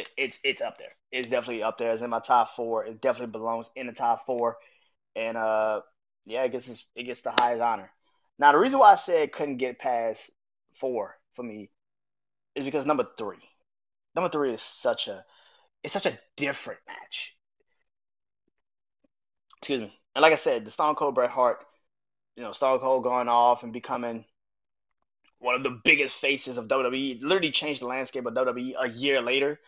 it, 0.01 0.11
it's 0.17 0.39
it's 0.45 0.61
up 0.61 0.79
there. 0.79 0.93
It's 1.13 1.29
definitely 1.29 1.63
up 1.63 1.79
there. 1.79 1.93
It's 1.93 2.03
in 2.03 2.11
my 2.11 2.21
top 2.21 2.55
four. 2.57 2.85
It 2.85 3.01
definitely 3.01 3.33
belongs 3.33 3.71
in 3.77 3.87
the 3.87 3.93
top 3.93 4.27
four. 4.27 4.57
And 5.17 5.37
uh, 5.37 5.81
yeah, 6.27 6.45
it 6.45 6.53
gets 6.53 6.69
it 6.95 7.05
gets 7.05 7.21
the 7.23 7.33
highest 7.33 7.63
honor. 7.63 7.91
Now 8.39 8.53
the 8.53 8.59
reason 8.59 8.79
why 8.79 8.93
I 8.93 8.97
said 8.97 9.23
it 9.23 9.33
couldn't 9.33 9.59
get 9.59 9.79
past 9.79 10.31
four 10.81 11.17
for 11.35 11.43
me 11.43 11.71
is 12.55 12.65
because 12.65 12.87
number 12.87 13.07
three, 13.17 13.39
number 14.15 14.29
three 14.31 14.55
is 14.55 14.63
such 14.63 15.09
a 15.09 15.25
it's 15.83 15.95
such 15.95 16.07
a 16.07 16.19
different 16.37 16.81
match. 16.87 17.35
Excuse 19.59 19.81
me. 19.81 19.93
And 20.15 20.23
like 20.23 20.33
I 20.33 20.37
said, 20.37 20.65
the 20.65 20.71
Stone 20.71 20.95
Cold 20.95 21.15
Bret 21.15 21.31
Hart, 21.31 21.65
you 22.37 22.43
know, 22.43 22.53
Stone 22.53 22.81
Cold 22.81 23.03
going 23.03 23.29
off 23.29 23.63
and 23.63 23.73
becoming 23.73 24.25
one 25.39 25.55
of 25.55 25.63
the 25.63 25.81
biggest 25.85 26.17
faces 26.17 26.59
of 26.59 26.67
WWE, 26.69 27.21
literally 27.23 27.51
changed 27.51 27.81
the 27.81 27.87
landscape 27.87 28.27
of 28.27 28.35
WWE 28.35 28.75
a 28.79 28.89
year 28.89 29.21
later. 29.21 29.61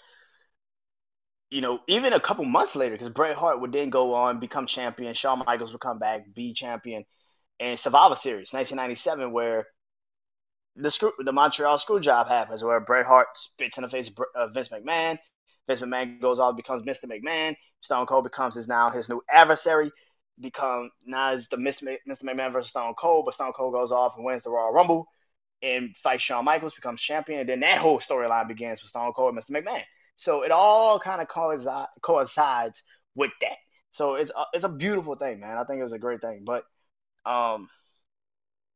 You 1.51 1.61
know, 1.61 1.81
even 1.89 2.13
a 2.13 2.21
couple 2.21 2.45
months 2.45 2.77
later, 2.77 2.97
because 2.97 3.13
Bret 3.13 3.37
Hart 3.37 3.61
would 3.61 3.73
then 3.73 3.91
go 3.91 4.15
on, 4.15 4.39
become 4.39 4.67
champion. 4.67 5.15
Shawn 5.15 5.43
Michaels 5.45 5.73
would 5.73 5.81
come 5.81 5.99
back, 5.99 6.33
be 6.33 6.55
champion. 6.55 7.05
And 7.59 7.79
Survivor 7.79 8.17
Series, 8.17 8.53
1997, 8.53 9.33
where 9.33 9.67
the 10.77 11.13
the 11.25 11.33
Montreal 11.33 11.79
Screwjob 11.79 12.29
happens, 12.29 12.63
where 12.63 12.81
Bret 12.81 13.07
Hart 13.07 13.29
spits 13.35 13.77
in 13.79 13.83
the 13.83 13.89
face 13.91 14.11
of 14.37 14.55
Vince 14.55 14.69
McMahon. 14.69 15.19
Vince 15.67 15.81
McMahon 15.81 16.21
goes 16.21 16.39
off, 16.39 16.57
becomes 16.57 16.85
Mr. 16.85 17.07
McMahon. 17.07 17.57
Stone 17.81 18.07
Cold 18.07 18.25
becomes 18.25 18.55
his 18.55 18.69
now 18.69 18.91
his 18.91 19.09
new 19.09 19.23
adversary. 19.31 19.91
Become 20.41 20.91
now 21.05 21.35
is 21.35 21.49
the 21.49 21.57
Mr. 21.57 21.99
McMahon 22.09 22.53
versus 22.53 22.71
Stone 22.71 22.95
Cold, 22.95 23.25
but 23.25 23.35
Stone 23.35 23.53
Cold 23.53 23.75
goes 23.75 23.91
off 23.93 24.17
and 24.17 24.25
wins 24.25 24.43
the 24.43 24.51
Royal 24.51 24.73
Rumble 24.73 25.07
and 25.63 25.95
fights 25.97 26.23
Shawn 26.23 26.45
Michaels, 26.45 26.75
becomes 26.75 27.03
champion. 27.03 27.41
And 27.41 27.49
then 27.49 27.61
that 27.61 27.79
whole 27.79 28.01
storyline 28.01 28.49
begins 28.49 28.81
with 28.83 28.91
Stone 28.91 29.13
Cold 29.13 29.35
and 29.35 29.43
Mr. 29.45 29.51
McMahon. 29.51 29.83
So 30.21 30.43
it 30.43 30.51
all 30.51 31.01
kind 31.01 31.23
of 31.23 31.29
coincides, 31.29 32.83
with 33.15 33.31
that. 33.41 33.57
So 33.93 34.17
it's 34.17 34.31
a, 34.31 34.45
it's 34.53 34.65
a 34.65 34.69
beautiful 34.69 35.17
thing, 35.17 35.41
man. 35.41 35.57
I 35.57 35.65
think 35.65 35.81
it 35.81 35.85
was 35.85 35.95
a 35.95 35.99
great 35.99 36.21
thing, 36.21 36.45
but 36.45 36.65
um, 37.25 37.71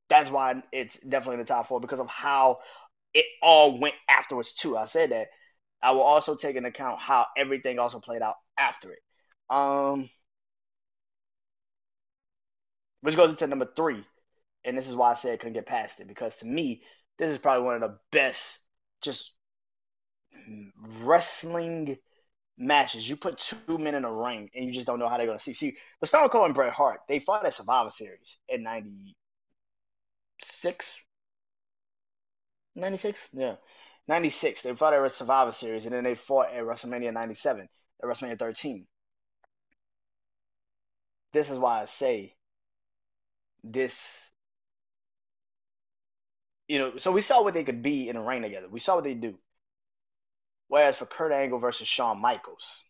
that's 0.08 0.30
why 0.30 0.62
it's 0.72 0.98
definitely 1.06 1.34
in 1.34 1.40
the 1.40 1.44
top 1.44 1.68
four 1.68 1.80
because 1.80 2.00
of 2.00 2.08
how 2.08 2.60
it 3.12 3.26
all 3.42 3.78
went 3.78 3.94
afterwards 4.08 4.54
too. 4.54 4.76
I 4.76 4.86
said 4.86 5.12
that. 5.12 5.28
I 5.82 5.90
will 5.90 6.00
also 6.00 6.34
take 6.34 6.56
into 6.56 6.70
account 6.70 6.98
how 6.98 7.26
everything 7.36 7.78
also 7.78 8.00
played 8.00 8.22
out 8.22 8.36
after 8.58 8.90
it. 8.90 9.00
Um, 9.50 10.08
which 13.02 13.16
goes 13.16 13.28
into 13.28 13.46
number 13.46 13.68
three, 13.76 14.02
and 14.64 14.78
this 14.78 14.88
is 14.88 14.94
why 14.94 15.12
I 15.12 15.16
said 15.16 15.34
I 15.34 15.36
couldn't 15.36 15.52
get 15.52 15.66
past 15.66 16.00
it 16.00 16.08
because 16.08 16.34
to 16.38 16.46
me, 16.46 16.80
this 17.18 17.28
is 17.28 17.36
probably 17.36 17.66
one 17.66 17.74
of 17.74 17.82
the 17.82 17.98
best 18.12 18.40
just 19.02 19.30
wrestling 21.02 21.98
matches. 22.58 23.08
You 23.08 23.16
put 23.16 23.38
two 23.38 23.78
men 23.78 23.94
in 23.94 24.04
a 24.04 24.12
ring 24.12 24.50
and 24.54 24.66
you 24.66 24.72
just 24.72 24.86
don't 24.86 24.98
know 24.98 25.08
how 25.08 25.16
they're 25.16 25.26
gonna 25.26 25.38
see. 25.40 25.54
See, 25.54 25.76
the 26.00 26.06
Stone 26.06 26.28
Cold 26.30 26.46
and 26.46 26.54
Bret 26.54 26.72
Hart, 26.72 27.00
they 27.08 27.20
fought 27.20 27.46
at 27.46 27.54
Survivor 27.54 27.90
Series 27.90 28.36
in 28.48 28.62
'96. 28.62 29.14
96? 32.74 33.28
Yeah. 33.32 33.56
96. 34.08 34.62
They 34.62 34.74
fought 34.74 34.94
at 34.94 35.12
Survivor 35.12 35.52
Series 35.52 35.84
and 35.84 35.94
then 35.94 36.04
they 36.04 36.14
fought 36.14 36.52
at 36.52 36.62
WrestleMania 36.62 37.12
97, 37.12 37.68
at 38.02 38.08
WrestleMania 38.08 38.38
13. 38.38 38.86
This 41.32 41.50
is 41.50 41.58
why 41.58 41.82
I 41.82 41.86
say 41.86 42.34
this 43.64 44.00
you 46.68 46.78
know, 46.78 46.98
so 46.98 47.12
we 47.12 47.20
saw 47.20 47.42
what 47.42 47.54
they 47.54 47.64
could 47.64 47.82
be 47.82 48.08
in 48.08 48.16
a 48.16 48.22
ring 48.22 48.42
together. 48.42 48.68
We 48.68 48.80
saw 48.80 48.96
what 48.96 49.04
they 49.04 49.14
do. 49.14 49.38
Whereas 50.68 50.97
for 50.97 51.06
Kurt 51.06 51.33
Angle 51.33 51.59
versus 51.59 51.87
Shawn 51.87 52.21
Michaels, 52.21 52.83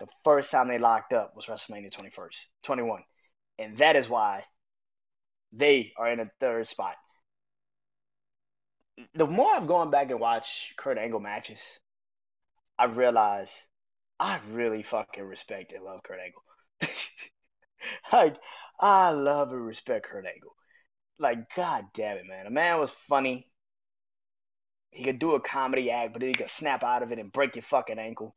the 0.00 0.06
first 0.24 0.50
time 0.50 0.68
they 0.68 0.78
locked 0.78 1.12
up 1.12 1.34
was 1.34 1.46
WrestleMania 1.46 1.90
21st, 1.90 2.36
21. 2.62 3.02
And 3.58 3.78
that 3.78 3.96
is 3.96 4.08
why 4.08 4.44
they 5.52 5.92
are 5.96 6.12
in 6.12 6.20
a 6.20 6.30
third 6.40 6.68
spot. 6.68 6.94
The 9.14 9.26
more 9.26 9.54
I've 9.54 9.66
gone 9.66 9.90
back 9.90 10.10
and 10.10 10.20
watched 10.20 10.76
Kurt 10.76 10.98
Angle 10.98 11.20
matches, 11.20 11.60
I 12.78 12.84
realize 12.84 13.50
I 14.20 14.40
really 14.50 14.82
fucking 14.82 15.24
respect 15.24 15.72
and 15.72 15.84
love 15.84 16.02
Kurt 16.02 16.18
Angle. 16.20 16.42
like, 18.12 18.36
I 18.80 19.10
love 19.10 19.50
and 19.50 19.64
respect 19.64 20.06
Kurt 20.06 20.26
Angle. 20.26 20.54
Like, 21.18 21.38
god 21.54 21.86
damn 21.94 22.18
it, 22.18 22.26
man. 22.28 22.46
A 22.46 22.50
man 22.50 22.78
was 22.78 22.90
funny. 23.08 23.48
He 24.90 25.04
could 25.04 25.18
do 25.18 25.34
a 25.34 25.40
comedy 25.40 25.90
act, 25.90 26.12
but 26.12 26.20
then 26.20 26.30
he 26.30 26.34
could 26.34 26.50
snap 26.50 26.82
out 26.82 27.02
of 27.02 27.12
it 27.12 27.18
and 27.18 27.32
break 27.32 27.56
your 27.56 27.62
fucking 27.62 27.98
ankle. 27.98 28.34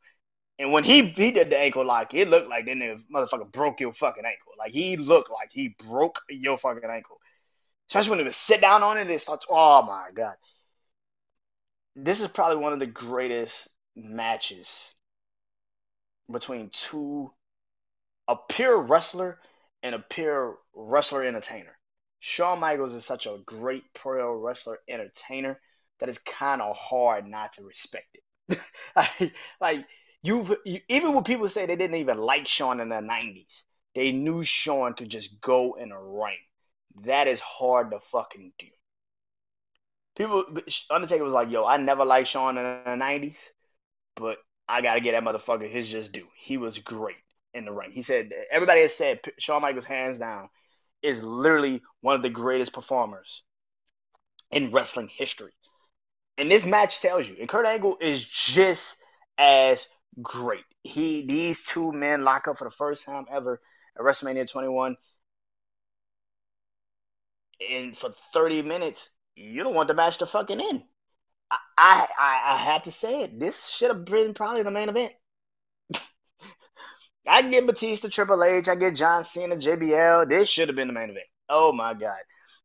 And 0.60 0.72
when 0.72 0.84
he 0.84 1.08
he 1.08 1.32
did 1.32 1.50
the 1.50 1.58
ankle 1.58 1.86
lock, 1.86 2.14
it 2.14 2.28
looked 2.28 2.50
like 2.50 2.66
then 2.66 2.80
the 2.80 3.02
motherfucker 3.14 3.52
broke 3.52 3.80
your 3.80 3.94
fucking 3.94 4.26
ankle. 4.26 4.54
Like 4.60 4.72
he 4.72 4.96
looked 4.98 5.32
like 5.32 5.50
he 5.52 5.76
broke 5.88 6.20
your 6.30 6.58
fucking 6.58 6.90
ankle. 6.90 7.18
Especially 7.90 8.12
when 8.12 8.20
he 8.20 8.26
would 8.26 8.36
sit 8.36 8.62
down 8.62 8.84
on 8.84 8.98
it, 8.98 9.10
it 9.10 9.22
starts. 9.22 9.46
Oh 9.50 9.82
my 9.82 10.10
god, 10.14 10.36
this 11.96 12.22
is 12.22 12.28
probably 12.28 12.58
one 12.58 12.74
of 12.74 12.80
the 12.80 12.86
greatest 12.86 13.68
matches 13.96 14.70
between 16.30 16.70
two 16.70 17.32
a 18.28 18.36
pure 18.50 18.78
wrestler 18.78 19.40
and 19.84 19.96
a 19.96 20.00
pure 20.00 20.58
wrestler 20.76 21.24
entertainer. 21.24 21.78
Shawn 22.20 22.60
Michaels 22.60 22.94
is 22.94 23.04
such 23.04 23.26
a 23.26 23.40
great 23.46 23.84
pro 23.94 24.36
wrestler 24.36 24.78
entertainer 24.88 25.60
that 26.02 26.10
it's 26.10 26.20
kind 26.20 26.62
of 26.62 26.76
hard 26.76 27.28
not 27.28 27.54
to 27.54 27.64
respect 27.64 28.18
it. 28.50 29.32
like, 29.62 29.86
you've 30.24 30.54
you, 30.66 30.82
even 30.90 31.14
when 31.14 31.24
people 31.24 31.48
say 31.48 31.66
they 31.66 31.78
didn't 31.78 31.96
even 31.98 32.18
like 32.18 32.48
Shawn 32.48 32.82
in 32.82 32.90
the 32.90 32.96
'90s, 32.96 33.46
they 33.96 34.12
knew 34.12 34.44
Shawn 34.44 34.94
could 34.96 35.10
just 35.10 35.40
go 35.40 35.76
in 35.80 35.92
a 35.92 36.02
ring. 36.02 36.38
That 37.06 37.28
is 37.28 37.40
hard 37.40 37.92
to 37.92 38.00
fucking 38.12 38.52
do. 38.60 38.68
People, 40.18 40.44
Undertaker 40.90 41.24
was 41.24 41.34
like, 41.34 41.50
"Yo, 41.50 41.66
I 41.66 41.78
never 41.78 42.04
liked 42.04 42.28
Shawn 42.28 42.58
in 42.58 42.64
the 42.64 42.96
'90s, 42.98 43.38
but 44.16 44.40
I 44.68 44.82
gotta 44.82 45.02
get 45.02 45.14
that 45.14 45.24
motherfucker 45.24 45.72
his 45.72 45.88
just 45.88 46.12
due. 46.12 46.28
He 46.36 46.58
was 46.58 46.78
great 46.80 47.16
in 47.54 47.66
the 47.66 47.72
ring." 47.72 47.92
He 47.92 48.02
said 48.02 48.32
everybody 48.52 48.82
has 48.82 48.96
said 48.96 49.22
Shawn 49.40 49.62
Michaels 49.62 49.86
hands 49.86 50.18
down 50.18 50.50
is 51.04 51.22
literally 51.24 51.82
one 52.02 52.16
of 52.16 52.24
the 52.24 52.30
greatest 52.30 52.74
performers 52.74 53.44
in 54.52 54.72
wrestling 54.72 55.08
history. 55.08 55.54
And 56.38 56.50
this 56.50 56.66
match 56.66 57.00
tells 57.02 57.28
you, 57.28 57.36
and 57.40 57.50
Kurt 57.50 57.66
Angle 57.66 57.98
is 58.02 58.24
just 58.24 58.98
as 59.38 59.86
great. 60.22 60.64
He 60.84 61.26
these 61.26 61.62
two 61.62 61.92
men 61.92 62.24
lock 62.24 62.48
up 62.48 62.58
for 62.58 62.66
the 62.66 62.76
first 62.76 63.06
time 63.06 63.26
ever 63.32 63.62
at 63.98 64.04
WrestleMania 64.04 64.50
21. 64.50 64.98
And 67.70 67.98
for 67.98 68.14
30 68.34 68.62
minutes, 68.64 69.10
you 69.36 69.64
don't 69.64 69.76
want 69.76 69.88
the 69.88 69.94
match 69.94 70.18
to 70.18 70.26
fucking 70.26 70.60
end. 70.60 70.84
I 71.52 72.08
I, 72.18 72.54
I 72.54 72.58
had 72.58 72.86
to 72.86 72.92
say 72.92 73.24
it. 73.24 73.40
This 73.40 73.68
should 73.70 73.90
have 73.90 74.06
been 74.06 74.34
probably 74.34 74.64
the 74.64 74.72
main 74.72 74.90
event. 74.90 75.14
I 77.28 77.42
get 77.44 77.66
Batista, 77.68 78.10
Triple 78.10 78.44
H, 78.44 78.68
I 78.68 78.76
get 78.76 78.96
John 78.96 79.26
Cena, 79.26 79.56
JBL. 79.56 80.30
This 80.30 80.50
should 80.50 80.70
have 80.70 80.76
been 80.76 80.88
the 80.88 80.94
main 80.94 81.10
event. 81.10 81.26
Oh 81.50 81.72
my 81.74 81.94
god. 81.94 82.20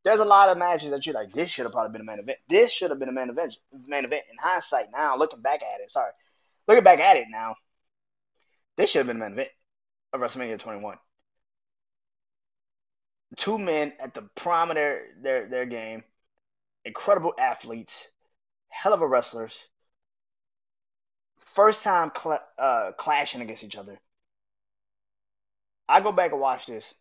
There's 0.06 0.20
a 0.20 0.24
lot 0.24 0.50
of 0.50 0.56
matches 0.56 0.92
that 0.92 1.04
you're 1.04 1.16
like, 1.16 1.32
this 1.32 1.50
should 1.50 1.64
have 1.64 1.72
probably 1.72 1.90
been 1.90 2.02
a 2.02 2.04
main 2.04 2.20
event. 2.20 2.38
This 2.48 2.70
should 2.70 2.90
have 2.90 3.00
been 3.00 3.08
a 3.08 3.12
main 3.12 3.28
event. 3.28 3.56
Main 3.88 4.04
event. 4.04 4.22
In 4.30 4.38
hindsight, 4.38 4.92
now 4.92 5.16
looking 5.18 5.40
back 5.40 5.62
at 5.64 5.80
it, 5.80 5.90
sorry, 5.90 6.12
looking 6.68 6.84
back 6.84 7.00
at 7.00 7.16
it 7.16 7.26
now, 7.28 7.56
this 8.76 8.88
should 8.88 9.00
have 9.00 9.08
been 9.08 9.16
a 9.16 9.18
main 9.18 9.32
event 9.32 9.48
of 10.12 10.20
WrestleMania 10.20 10.60
21. 10.60 10.96
Two 13.36 13.58
men 13.58 13.94
at 13.98 14.14
the 14.14 14.22
prime 14.36 14.70
of 14.70 14.76
their 14.76 15.06
their, 15.20 15.48
their 15.48 15.66
game, 15.66 16.04
incredible 16.84 17.34
athletes, 17.36 18.06
hell 18.68 18.92
of 18.92 19.02
a 19.02 19.08
wrestlers. 19.08 19.58
First 21.56 21.82
time 21.82 22.12
cl- 22.16 22.46
uh, 22.56 22.92
clashing 22.96 23.40
against 23.40 23.64
each 23.64 23.74
other. 23.74 23.98
I 25.88 26.00
go 26.00 26.12
back 26.12 26.30
and 26.30 26.40
watch 26.40 26.66
this. 26.66 26.94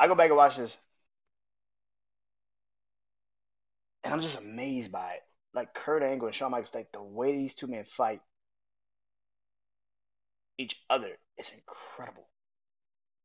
I 0.00 0.08
go 0.08 0.16
back 0.16 0.28
and 0.28 0.36
watch 0.36 0.56
this, 0.56 0.76
and 4.02 4.12
I'm 4.14 4.22
just 4.22 4.38
amazed 4.38 4.90
by 4.92 5.12
it. 5.12 5.22
Like 5.52 5.74
Kurt 5.74 6.02
Angle 6.02 6.28
and 6.28 6.34
Shawn 6.34 6.52
Michaels, 6.52 6.74
like 6.74 6.92
the 6.92 7.02
way 7.02 7.36
these 7.36 7.54
two 7.54 7.66
men 7.66 7.84
fight 7.96 8.20
each 10.58 10.76
other 10.88 11.18
is 11.38 11.50
incredible. 11.54 12.28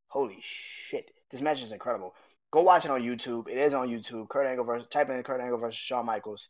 Holy 0.08 0.40
shit. 0.42 1.12
This 1.32 1.42
match 1.42 1.62
is 1.62 1.72
incredible. 1.72 2.16
Go 2.52 2.62
watch 2.62 2.86
it 2.86 2.92
on 2.92 3.02
YouTube. 3.02 3.50
It 3.50 3.58
is 3.58 3.74
on 3.74 3.90
YouTube. 3.90 4.30
Kurt 4.30 4.48
Angle 4.48 4.66
versus 4.66 4.88
type 4.90 5.10
in 5.10 5.22
Kurt 5.24 5.42
Angle 5.42 5.60
versus 5.60 5.78
Shawn 5.78 6.06
Michaels. 6.06 6.48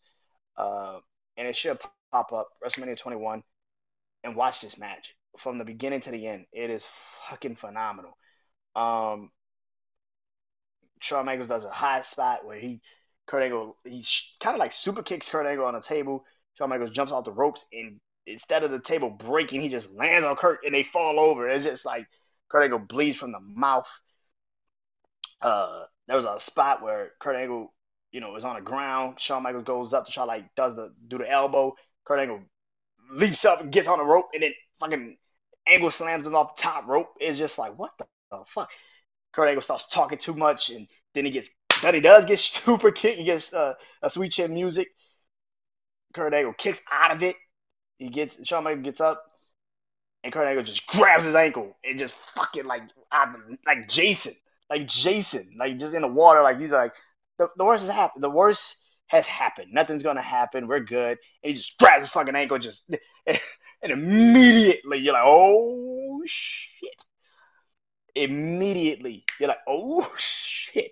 Uh, 0.57 0.99
and 1.37 1.47
it 1.47 1.55
should 1.55 1.79
pop 2.11 2.31
up 2.33 2.49
WrestleMania 2.63 2.97
21 2.97 3.43
and 4.23 4.35
watch 4.35 4.61
this 4.61 4.77
match 4.77 5.15
from 5.39 5.57
the 5.57 5.65
beginning 5.65 6.01
to 6.01 6.11
the 6.11 6.27
end. 6.27 6.45
It 6.53 6.69
is 6.69 6.85
fucking 7.29 7.55
phenomenal. 7.57 8.17
Um, 8.75 9.31
Shawn 10.99 11.25
Michaels 11.25 11.47
does 11.47 11.65
a 11.65 11.69
high 11.69 12.01
spot 12.03 12.45
where 12.45 12.57
he 12.57 12.81
Kurt 13.27 13.43
Angle 13.43 13.77
he 13.83 14.05
kind 14.39 14.55
of 14.55 14.59
like 14.59 14.73
super 14.73 15.03
kicks 15.03 15.29
Kurt 15.29 15.45
Angle 15.45 15.65
on 15.65 15.73
the 15.73 15.81
table. 15.81 16.25
Shawn 16.57 16.69
Michaels 16.69 16.91
jumps 16.91 17.11
off 17.11 17.25
the 17.25 17.31
ropes 17.31 17.65
and 17.73 17.99
instead 18.27 18.63
of 18.63 18.71
the 18.71 18.79
table 18.79 19.09
breaking, 19.09 19.61
he 19.61 19.69
just 19.69 19.91
lands 19.91 20.25
on 20.25 20.35
Kurt 20.35 20.59
and 20.65 20.73
they 20.73 20.83
fall 20.83 21.19
over. 21.19 21.49
It's 21.49 21.65
just 21.65 21.85
like 21.85 22.07
Kurt 22.49 22.63
Angle 22.63 22.79
bleeds 22.79 23.17
from 23.17 23.31
the 23.31 23.39
mouth. 23.39 23.87
Uh, 25.41 25.83
there 26.07 26.17
was 26.17 26.25
a 26.25 26.39
spot 26.39 26.81
where 26.81 27.11
Kurt 27.19 27.35
Angle, 27.35 27.73
you 28.11 28.21
know, 28.21 28.35
is 28.35 28.43
on 28.43 28.55
the 28.55 28.61
ground. 28.61 29.19
Shawn 29.19 29.43
Michaels 29.43 29.65
goes 29.65 29.93
up 29.93 30.05
to 30.05 30.11
try 30.11 30.23
like 30.23 30.53
does 30.55 30.75
the 30.75 30.93
do 31.07 31.17
the 31.17 31.29
elbow. 31.29 31.75
Kurt 32.05 32.19
Angle 32.19 32.41
leaps 33.11 33.45
up 33.45 33.61
and 33.61 33.71
gets 33.71 33.87
on 33.87 33.99
the 33.99 34.05
rope 34.05 34.29
and 34.33 34.43
then 34.43 34.53
fucking 34.79 35.17
Angle 35.67 35.91
slams 35.91 36.25
him 36.25 36.35
off 36.35 36.55
the 36.55 36.61
top 36.61 36.87
rope. 36.87 37.09
It's 37.19 37.37
just 37.37 37.57
like 37.57 37.77
what 37.77 37.91
the, 37.97 38.05
the 38.31 38.43
fuck. 38.47 38.69
Kurt 39.35 39.49
Angle 39.49 39.61
starts 39.61 39.87
talking 39.89 40.17
too 40.17 40.33
much 40.33 40.69
and 40.69 40.87
then 41.13 41.25
he 41.25 41.31
gets 41.31 41.49
then 41.81 41.93
he 41.93 41.99
does 41.99 42.25
get 42.25 42.39
super 42.39 42.91
kick. 42.91 43.17
He 43.17 43.25
gets 43.25 43.51
uh, 43.53 43.73
a 44.01 44.09
sweet 44.09 44.31
chin 44.31 44.53
music. 44.53 44.87
Kurt 46.13 46.33
Angle 46.33 46.53
kicks 46.53 46.81
out 46.91 47.11
of 47.11 47.21
it 47.23 47.35
he 47.97 48.09
gets 48.09 48.35
Shawn 48.47 48.63
Michaels 48.63 48.83
gets 48.83 49.01
up, 49.01 49.23
and 50.23 50.33
Kurt 50.33 50.47
Angle 50.47 50.63
just 50.63 50.85
grabs 50.87 51.23
his 51.25 51.35
ankle 51.35 51.77
and 51.83 51.97
just 51.97 52.13
fucking 52.35 52.65
like 52.65 52.83
like 53.65 53.87
Jason, 53.87 54.35
like 54.69 54.87
Jason, 54.87 55.55
like 55.57 55.77
just 55.77 55.93
in 55.93 56.01
the 56.01 56.07
water, 56.07 56.41
like 56.41 56.59
he's 56.59 56.71
like 56.71 56.93
the, 57.37 57.49
the 57.57 57.65
worst 57.65 57.83
has 57.83 57.93
happened. 57.93 58.23
The 58.23 58.29
worst 58.29 58.75
has 59.07 59.25
happened. 59.25 59.71
Nothing's 59.71 60.03
gonna 60.03 60.21
happen. 60.21 60.67
We're 60.67 60.81
good. 60.81 61.17
And 61.43 61.51
he 61.51 61.53
just 61.53 61.77
grabs 61.77 62.01
his 62.01 62.09
fucking 62.09 62.35
ankle, 62.35 62.59
just 62.59 62.83
and, 63.25 63.39
and 63.81 63.91
immediately 63.91 64.99
you're 64.99 65.13
like, 65.13 65.23
oh 65.25 66.21
shit. 66.25 67.04
Immediately 68.15 69.25
you're 69.39 69.49
like, 69.49 69.57
oh 69.67 70.09
shit. 70.17 70.91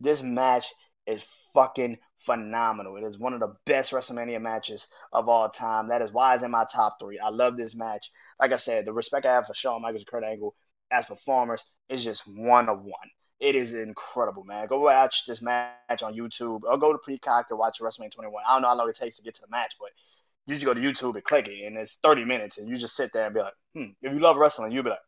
This 0.00 0.22
match 0.22 0.66
is 1.06 1.22
fucking 1.54 1.98
phenomenal. 2.26 2.96
It 2.96 3.04
is 3.04 3.18
one 3.18 3.32
of 3.32 3.40
the 3.40 3.54
best 3.64 3.92
WrestleMania 3.92 4.40
matches 4.40 4.86
of 5.12 5.28
all 5.28 5.48
time. 5.48 5.88
That 5.88 6.02
is 6.02 6.12
why 6.12 6.34
it's 6.34 6.44
in 6.44 6.50
my 6.50 6.66
top 6.70 6.98
three. 7.00 7.18
I 7.18 7.30
love 7.30 7.56
this 7.56 7.74
match. 7.74 8.10
Like 8.38 8.52
I 8.52 8.58
said, 8.58 8.84
the 8.84 8.92
respect 8.92 9.24
I 9.24 9.32
have 9.32 9.46
for 9.46 9.54
Shawn 9.54 9.82
Michaels 9.82 10.02
and 10.02 10.06
Kurt 10.06 10.24
Angle 10.24 10.54
as 10.90 11.06
performers 11.06 11.64
is 11.88 12.04
just 12.04 12.22
one 12.26 12.68
of 12.68 12.82
one. 12.82 13.10
It 13.38 13.54
is 13.54 13.74
incredible, 13.74 14.44
man. 14.44 14.66
Go 14.66 14.80
watch 14.80 15.24
this 15.26 15.42
match 15.42 16.02
on 16.02 16.14
YouTube 16.14 16.62
or 16.64 16.78
go 16.78 16.92
to 16.92 16.98
Peacock 17.06 17.48
to 17.48 17.56
watch 17.56 17.78
WrestleMania 17.80 18.12
21. 18.12 18.42
I 18.46 18.54
don't 18.54 18.62
know 18.62 18.68
how 18.68 18.76
long 18.76 18.88
it 18.88 18.96
takes 18.96 19.16
to 19.16 19.22
get 19.22 19.34
to 19.36 19.42
the 19.42 19.50
match, 19.50 19.74
but 19.78 19.90
you 20.46 20.54
just 20.54 20.64
go 20.64 20.74
to 20.74 20.80
YouTube 20.80 21.14
and 21.14 21.24
click 21.24 21.48
it, 21.48 21.66
and 21.66 21.76
it's 21.76 21.98
30 22.02 22.24
minutes, 22.24 22.58
and 22.58 22.68
you 22.68 22.76
just 22.76 22.96
sit 22.96 23.12
there 23.12 23.26
and 23.26 23.34
be 23.34 23.40
like, 23.40 23.52
hmm, 23.74 23.90
if 24.00 24.12
you 24.12 24.20
love 24.20 24.36
wrestling, 24.36 24.72
you'll 24.72 24.84
be 24.84 24.90
like, 24.90 24.98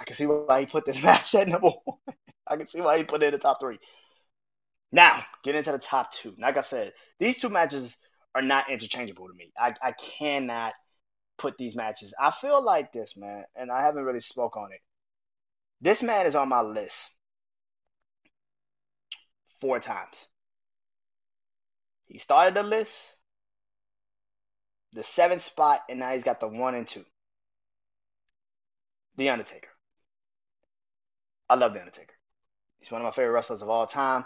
I 0.00 0.04
can 0.04 0.16
see 0.16 0.26
why 0.26 0.60
he 0.60 0.66
put 0.66 0.86
this 0.86 1.00
match 1.02 1.34
at 1.34 1.46
number 1.46 1.70
one. 1.84 1.98
I 2.46 2.56
can 2.56 2.66
see 2.68 2.80
why 2.80 2.98
he 2.98 3.04
put 3.04 3.22
it 3.22 3.26
in 3.26 3.32
the 3.32 3.38
top 3.38 3.60
three. 3.60 3.78
Now, 4.90 5.22
get 5.44 5.54
into 5.54 5.70
the 5.70 5.78
top 5.78 6.12
two. 6.12 6.34
Like 6.40 6.56
I 6.56 6.62
said, 6.62 6.92
these 7.20 7.38
two 7.38 7.50
matches 7.50 7.96
are 8.34 8.42
not 8.42 8.70
interchangeable 8.70 9.28
to 9.28 9.34
me. 9.34 9.52
I, 9.56 9.74
I 9.82 9.92
cannot 9.92 10.72
put 11.38 11.56
these 11.58 11.76
matches. 11.76 12.12
I 12.18 12.32
feel 12.32 12.62
like 12.64 12.92
this, 12.92 13.14
man, 13.16 13.44
and 13.54 13.70
I 13.70 13.82
haven't 13.82 14.04
really 14.04 14.20
spoke 14.20 14.56
on 14.56 14.72
it. 14.72 14.80
This 15.80 16.02
man 16.02 16.26
is 16.26 16.34
on 16.34 16.48
my 16.48 16.62
list 16.62 16.96
four 19.60 19.78
times. 19.78 20.16
He 22.06 22.18
started 22.18 22.54
the 22.54 22.62
list, 22.62 22.92
the 24.92 25.04
seventh 25.04 25.42
spot, 25.42 25.82
and 25.88 26.00
now 26.00 26.12
he's 26.12 26.24
got 26.24 26.40
the 26.40 26.48
one 26.48 26.74
and 26.74 26.88
two. 26.88 27.04
The 29.16 29.28
Undertaker. 29.28 29.68
I 31.50 31.56
love 31.56 31.74
The 31.74 31.80
Undertaker. 31.80 32.14
He's 32.78 32.92
one 32.92 33.02
of 33.02 33.04
my 33.04 33.10
favorite 33.10 33.32
wrestlers 33.32 33.60
of 33.60 33.68
all 33.68 33.86
time. 33.86 34.24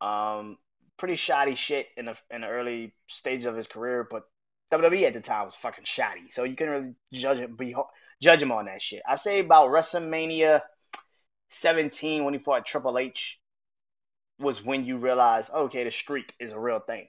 Um, 0.00 0.58
pretty 0.98 1.14
shoddy 1.14 1.54
shit 1.54 1.86
in 1.96 2.06
the 2.06 2.16
in 2.30 2.40
the 2.40 2.48
early 2.48 2.92
stages 3.06 3.46
of 3.46 3.54
his 3.54 3.68
career, 3.68 4.06
but 4.10 4.28
WWE 4.72 5.04
at 5.04 5.14
the 5.14 5.20
time 5.20 5.44
was 5.44 5.54
fucking 5.54 5.84
shoddy, 5.84 6.30
so 6.30 6.42
you 6.42 6.56
can 6.56 6.68
really 6.68 6.94
judge 7.12 7.38
him, 7.38 7.54
be, 7.56 7.76
judge 8.20 8.42
him 8.42 8.50
on 8.50 8.64
that 8.64 8.82
shit. 8.82 9.02
I 9.08 9.16
say 9.16 9.38
about 9.38 9.70
WrestleMania 9.70 10.62
17 11.50 12.24
when 12.24 12.34
he 12.34 12.40
fought 12.40 12.66
Triple 12.66 12.98
H 12.98 13.38
was 14.40 14.64
when 14.64 14.84
you 14.84 14.96
realize, 14.96 15.48
okay, 15.48 15.84
the 15.84 15.92
streak 15.92 16.34
is 16.40 16.52
a 16.52 16.58
real 16.58 16.80
thing. 16.80 17.06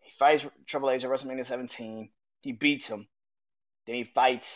He 0.00 0.10
fights 0.18 0.46
Triple 0.66 0.90
H 0.90 1.04
at 1.04 1.10
WrestleMania 1.10 1.46
17, 1.46 2.10
he 2.42 2.52
beats 2.52 2.86
him, 2.86 3.08
then 3.86 3.94
he 3.94 4.04
fights 4.04 4.48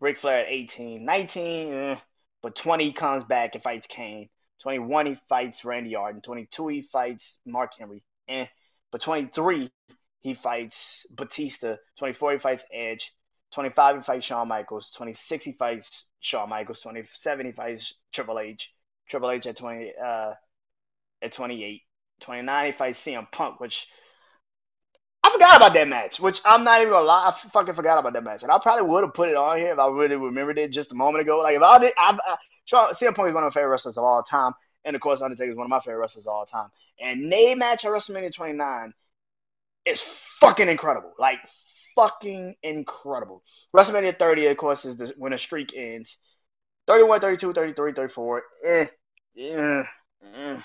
Ric 0.00 0.18
Flair 0.18 0.40
at 0.40 0.48
18, 0.48 1.04
19, 1.04 1.72
eh, 1.72 1.96
but 2.42 2.56
20 2.56 2.92
comes 2.92 3.24
back 3.24 3.54
and 3.54 3.62
fights 3.62 3.86
Kane. 3.88 4.28
21, 4.62 5.06
he 5.06 5.16
fights 5.28 5.64
Randy 5.64 5.96
Orton. 5.96 6.20
22, 6.20 6.68
he 6.68 6.82
fights 6.82 7.38
Mark 7.44 7.72
Henry. 7.78 8.02
Eh. 8.28 8.46
But 8.90 9.02
23, 9.02 9.70
he 10.20 10.34
fights 10.34 11.06
Batista. 11.10 11.76
24, 11.98 12.32
he 12.32 12.38
fights 12.38 12.64
Edge. 12.72 13.12
25, 13.52 13.96
he 13.96 14.02
fights 14.02 14.26
Shawn 14.26 14.48
Michaels. 14.48 14.90
26, 14.96 15.44
he 15.44 15.52
fights 15.52 16.04
Shawn 16.20 16.48
Michaels. 16.48 16.80
27, 16.80 17.46
he 17.46 17.52
fights 17.52 17.94
Triple 18.12 18.38
H. 18.38 18.72
Triple 19.08 19.30
H 19.30 19.46
at 19.46 19.56
20, 19.56 19.92
uh, 20.02 20.32
at 21.22 21.32
28. 21.32 21.82
29, 22.20 22.66
he 22.66 22.72
fights 22.72 23.04
CM 23.04 23.30
Punk, 23.30 23.60
which 23.60 23.86
forgot 25.36 25.56
about 25.56 25.74
that 25.74 25.88
match, 25.88 26.18
which 26.18 26.40
I'm 26.44 26.64
not 26.64 26.80
even 26.80 26.92
gonna 26.92 27.06
lie, 27.06 27.28
I 27.28 27.48
fucking 27.50 27.74
forgot 27.74 27.98
about 27.98 28.12
that 28.14 28.24
match, 28.24 28.42
and 28.42 28.50
I 28.50 28.58
probably 28.58 28.88
would 28.88 29.04
have 29.04 29.14
put 29.14 29.28
it 29.28 29.36
on 29.36 29.58
here 29.58 29.72
if 29.72 29.78
I 29.78 29.88
really 29.88 30.16
remembered 30.16 30.58
it 30.58 30.70
just 30.70 30.92
a 30.92 30.94
moment 30.94 31.22
ago. 31.22 31.38
Like 31.38 31.56
if 31.56 31.62
I 31.62 31.78
did, 31.78 31.92
I've, 31.98 32.18
I, 32.26 32.36
CM 32.92 33.14
Punk 33.14 33.28
is 33.28 33.34
one 33.34 33.44
of 33.44 33.48
my 33.48 33.50
favorite 33.50 33.70
wrestlers 33.70 33.98
of 33.98 34.04
all 34.04 34.22
time, 34.22 34.52
and 34.84 34.96
of 34.96 35.02
course 35.02 35.20
Undertaker 35.20 35.50
is 35.50 35.56
one 35.56 35.66
of 35.66 35.70
my 35.70 35.80
favorite 35.80 35.98
wrestlers 35.98 36.26
of 36.26 36.32
all 36.32 36.46
time. 36.46 36.68
And 37.00 37.30
they 37.30 37.54
match 37.54 37.84
at 37.84 37.90
WrestleMania 37.90 38.34
29 38.34 38.92
is 39.84 40.02
fucking 40.40 40.68
incredible, 40.68 41.12
like 41.18 41.38
fucking 41.94 42.54
incredible. 42.62 43.42
WrestleMania 43.74 44.18
30, 44.18 44.46
of 44.46 44.56
course, 44.56 44.84
is 44.84 44.96
the, 44.96 45.12
when 45.16 45.32
a 45.32 45.38
streak 45.38 45.72
ends. 45.76 46.16
31, 46.86 47.20
32, 47.20 47.52
33, 47.52 47.92
34. 47.92 48.42
Eh, 48.64 48.86
eh, 49.38 49.82
eh. 50.34 50.60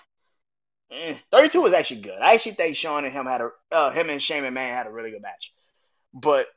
Mm, 0.92 1.20
32 1.32 1.62
was 1.62 1.74
actually 1.74 2.02
good. 2.02 2.20
I 2.22 2.34
actually 2.34 2.56
think 2.56 2.76
Sean 2.76 3.06
and 3.06 3.14
him 3.14 3.26
had 3.26 3.42
a 3.42 3.50
uh, 3.72 3.92
him 3.92 4.10
and 4.10 4.22
Shane 4.22 4.42
Man 4.54 4.74
had 4.74 4.88
a 4.88 4.92
really 4.92 5.12
good 5.12 5.22
match. 5.22 5.54
But 6.14 6.48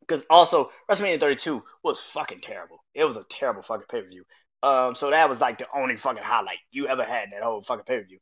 because 0.00 0.22
also 0.30 0.70
WrestleMania 0.90 1.18
32 1.20 1.62
was 1.82 2.00
fucking 2.12 2.40
terrible. 2.42 2.84
It 2.94 3.04
was 3.04 3.16
a 3.16 3.24
terrible 3.28 3.62
fucking 3.62 3.86
pay 3.90 4.02
per 4.02 4.08
view. 4.08 4.24
Um, 4.62 4.94
so 4.94 5.10
that 5.10 5.28
was 5.28 5.40
like 5.40 5.58
the 5.58 5.66
only 5.74 5.96
fucking 5.96 6.22
highlight 6.22 6.58
you 6.70 6.86
ever 6.86 7.04
had 7.04 7.24
in 7.24 7.30
that 7.30 7.42
whole 7.42 7.62
fucking 7.62 7.84
pay 7.84 8.00
per 8.00 8.06
view. 8.06 8.18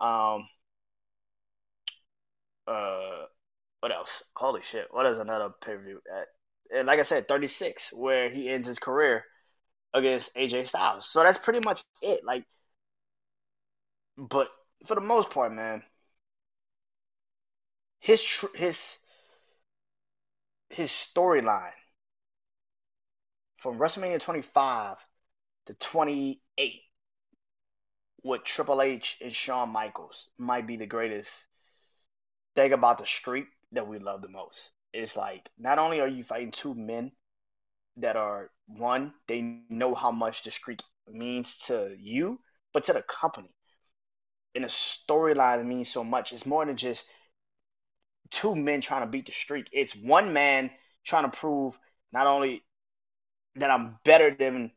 Um, 0.00 0.48
uh, 2.66 3.24
what 3.80 3.92
else? 3.92 4.24
Holy 4.34 4.62
shit! 4.62 4.86
What 4.90 5.06
is 5.06 5.18
another 5.18 5.50
pay 5.64 5.72
per 5.76 5.82
view? 5.82 6.00
And 6.74 6.86
like 6.86 6.98
I 6.98 7.04
said, 7.04 7.28
36, 7.28 7.92
where 7.92 8.30
he 8.30 8.48
ends 8.48 8.66
his 8.66 8.78
career 8.78 9.24
against 9.92 10.34
AJ 10.34 10.68
Styles. 10.68 11.08
So 11.08 11.22
that's 11.22 11.38
pretty 11.38 11.60
much 11.60 11.84
it. 12.02 12.24
Like, 12.24 12.44
but 14.16 14.48
for 14.86 14.94
the 14.94 15.00
most 15.00 15.30
part, 15.30 15.52
man, 15.52 15.82
his 18.00 18.22
tr- 18.22 18.54
his 18.54 18.78
his 20.70 20.90
storyline 20.90 21.72
from 23.58 23.78
WrestleMania 23.78 24.20
25 24.20 24.98
to 25.66 25.74
28 25.74 26.82
with 28.22 28.44
Triple 28.44 28.82
H 28.82 29.16
and 29.20 29.34
Shawn 29.34 29.70
Michaels 29.70 30.28
might 30.38 30.66
be 30.66 30.76
the 30.76 30.86
greatest 30.86 31.30
thing 32.56 32.72
about 32.72 32.98
the 32.98 33.06
streak 33.06 33.46
that 33.72 33.86
we 33.86 33.98
love 33.98 34.22
the 34.22 34.28
most. 34.28 34.70
It's 34.92 35.16
like 35.16 35.48
not 35.58 35.78
only 35.78 36.00
are 36.00 36.08
you 36.08 36.24
fighting 36.24 36.52
two 36.52 36.74
men 36.74 37.12
that 37.96 38.16
are 38.16 38.50
one, 38.66 39.14
they 39.28 39.40
know 39.42 39.94
how 39.94 40.10
much 40.12 40.42
the 40.42 40.50
streak 40.50 40.82
means 41.08 41.56
to 41.66 41.96
you, 41.98 42.40
but 42.72 42.84
to 42.86 42.92
the 42.92 43.02
company. 43.02 43.53
And 44.54 44.64
the 44.64 44.68
storyline 44.68 45.66
means 45.66 45.90
so 45.90 46.04
much. 46.04 46.32
It's 46.32 46.46
more 46.46 46.64
than 46.64 46.76
just 46.76 47.04
two 48.30 48.54
men 48.54 48.80
trying 48.80 49.02
to 49.02 49.10
beat 49.10 49.26
the 49.26 49.32
streak. 49.32 49.68
It's 49.72 49.94
one 49.94 50.32
man 50.32 50.70
trying 51.04 51.30
to 51.30 51.36
prove 51.36 51.78
not 52.12 52.26
only 52.26 52.62
that 53.56 53.70
I'm 53.70 53.96
better 54.04 54.34
than 54.36 54.70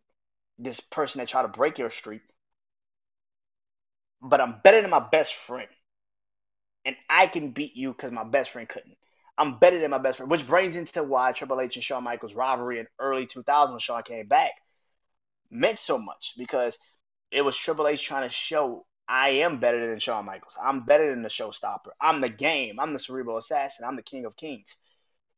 this 0.58 0.80
person 0.80 1.20
that 1.20 1.28
tried 1.28 1.44
to 1.44 1.48
break 1.48 1.78
your 1.78 1.92
streak, 1.92 2.22
but 4.22 4.42
I'm 4.42 4.56
better 4.64 4.82
than 4.82 4.90
my 4.90 5.06
best 5.12 5.34
friend. 5.46 5.70
And 6.86 6.96
I 7.10 7.28
can 7.28 7.52
beat 7.52 7.76
you 7.76 7.92
because 7.92 8.12
my 8.12 8.24
best 8.24 8.52
friend 8.52 8.68
couldn't. 8.68 8.98
I'm 9.38 9.60
better 9.60 9.80
than 9.80 9.92
my 9.92 10.00
best 10.00 10.18
friend, 10.18 10.32
which 10.32 10.48
brings 10.48 10.76
into 10.76 11.04
why 11.04 11.32
Triple 11.32 11.62
H 11.62 11.76
and 11.76 11.84
Shawn 11.84 12.04
Michaels 12.04 12.34
rivalry 12.34 12.80
in 12.80 12.88
early 13.00 13.28
2000 13.28 13.74
when 13.74 13.80
Shawn 13.80 14.02
came 14.04 14.28
back 14.28 14.52
meant 15.52 15.80
so 15.80 15.98
much 15.98 16.34
because 16.38 16.78
it 17.32 17.42
was 17.42 17.56
Triple 17.56 17.88
H 17.88 18.04
trying 18.04 18.28
to 18.28 18.34
show 18.34 18.86
I 19.08 19.30
am 19.30 19.60
better 19.60 19.90
than 19.90 20.00
Shawn 20.00 20.26
Michaels. 20.26 20.58
I'm 20.62 20.84
better 20.86 21.10
than 21.10 21.24
the 21.24 21.30
showstopper. 21.30 21.92
I'm 22.02 22.22
the 22.22 22.30
game. 22.30 22.80
I'm 22.80 22.94
the 22.94 23.00
cerebral 23.00 23.38
assassin. 23.38 23.86
I'm 23.86 23.96
the 23.96 24.02
king 24.02 24.26
of 24.26 24.36
kings. 24.36 24.68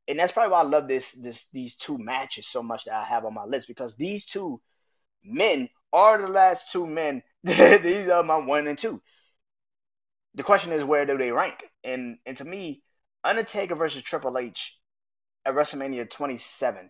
And 0.07 0.17
that's 0.17 0.31
probably 0.31 0.51
why 0.51 0.61
I 0.61 0.63
love 0.63 0.87
this 0.87 1.11
this 1.11 1.45
these 1.53 1.75
two 1.75 1.97
matches 1.97 2.47
so 2.47 2.63
much 2.63 2.85
that 2.85 2.95
I 2.95 3.03
have 3.03 3.25
on 3.25 3.33
my 3.33 3.45
list 3.45 3.67
because 3.67 3.93
these 3.95 4.25
two 4.25 4.59
men 5.23 5.69
are 5.93 6.19
the 6.19 6.27
last 6.27 6.71
two 6.71 6.87
men. 6.87 7.21
these 7.43 8.09
are 8.09 8.23
my 8.23 8.37
one 8.37 8.67
and 8.67 8.77
two. 8.77 9.01
The 10.33 10.43
question 10.43 10.71
is 10.71 10.83
where 10.83 11.05
do 11.05 11.17
they 11.17 11.31
rank? 11.31 11.63
And 11.83 12.17
and 12.25 12.37
to 12.37 12.45
me, 12.45 12.81
Undertaker 13.23 13.75
versus 13.75 14.01
Triple 14.01 14.37
H 14.39 14.75
at 15.45 15.53
WrestleMania 15.53 16.09
27 16.09 16.89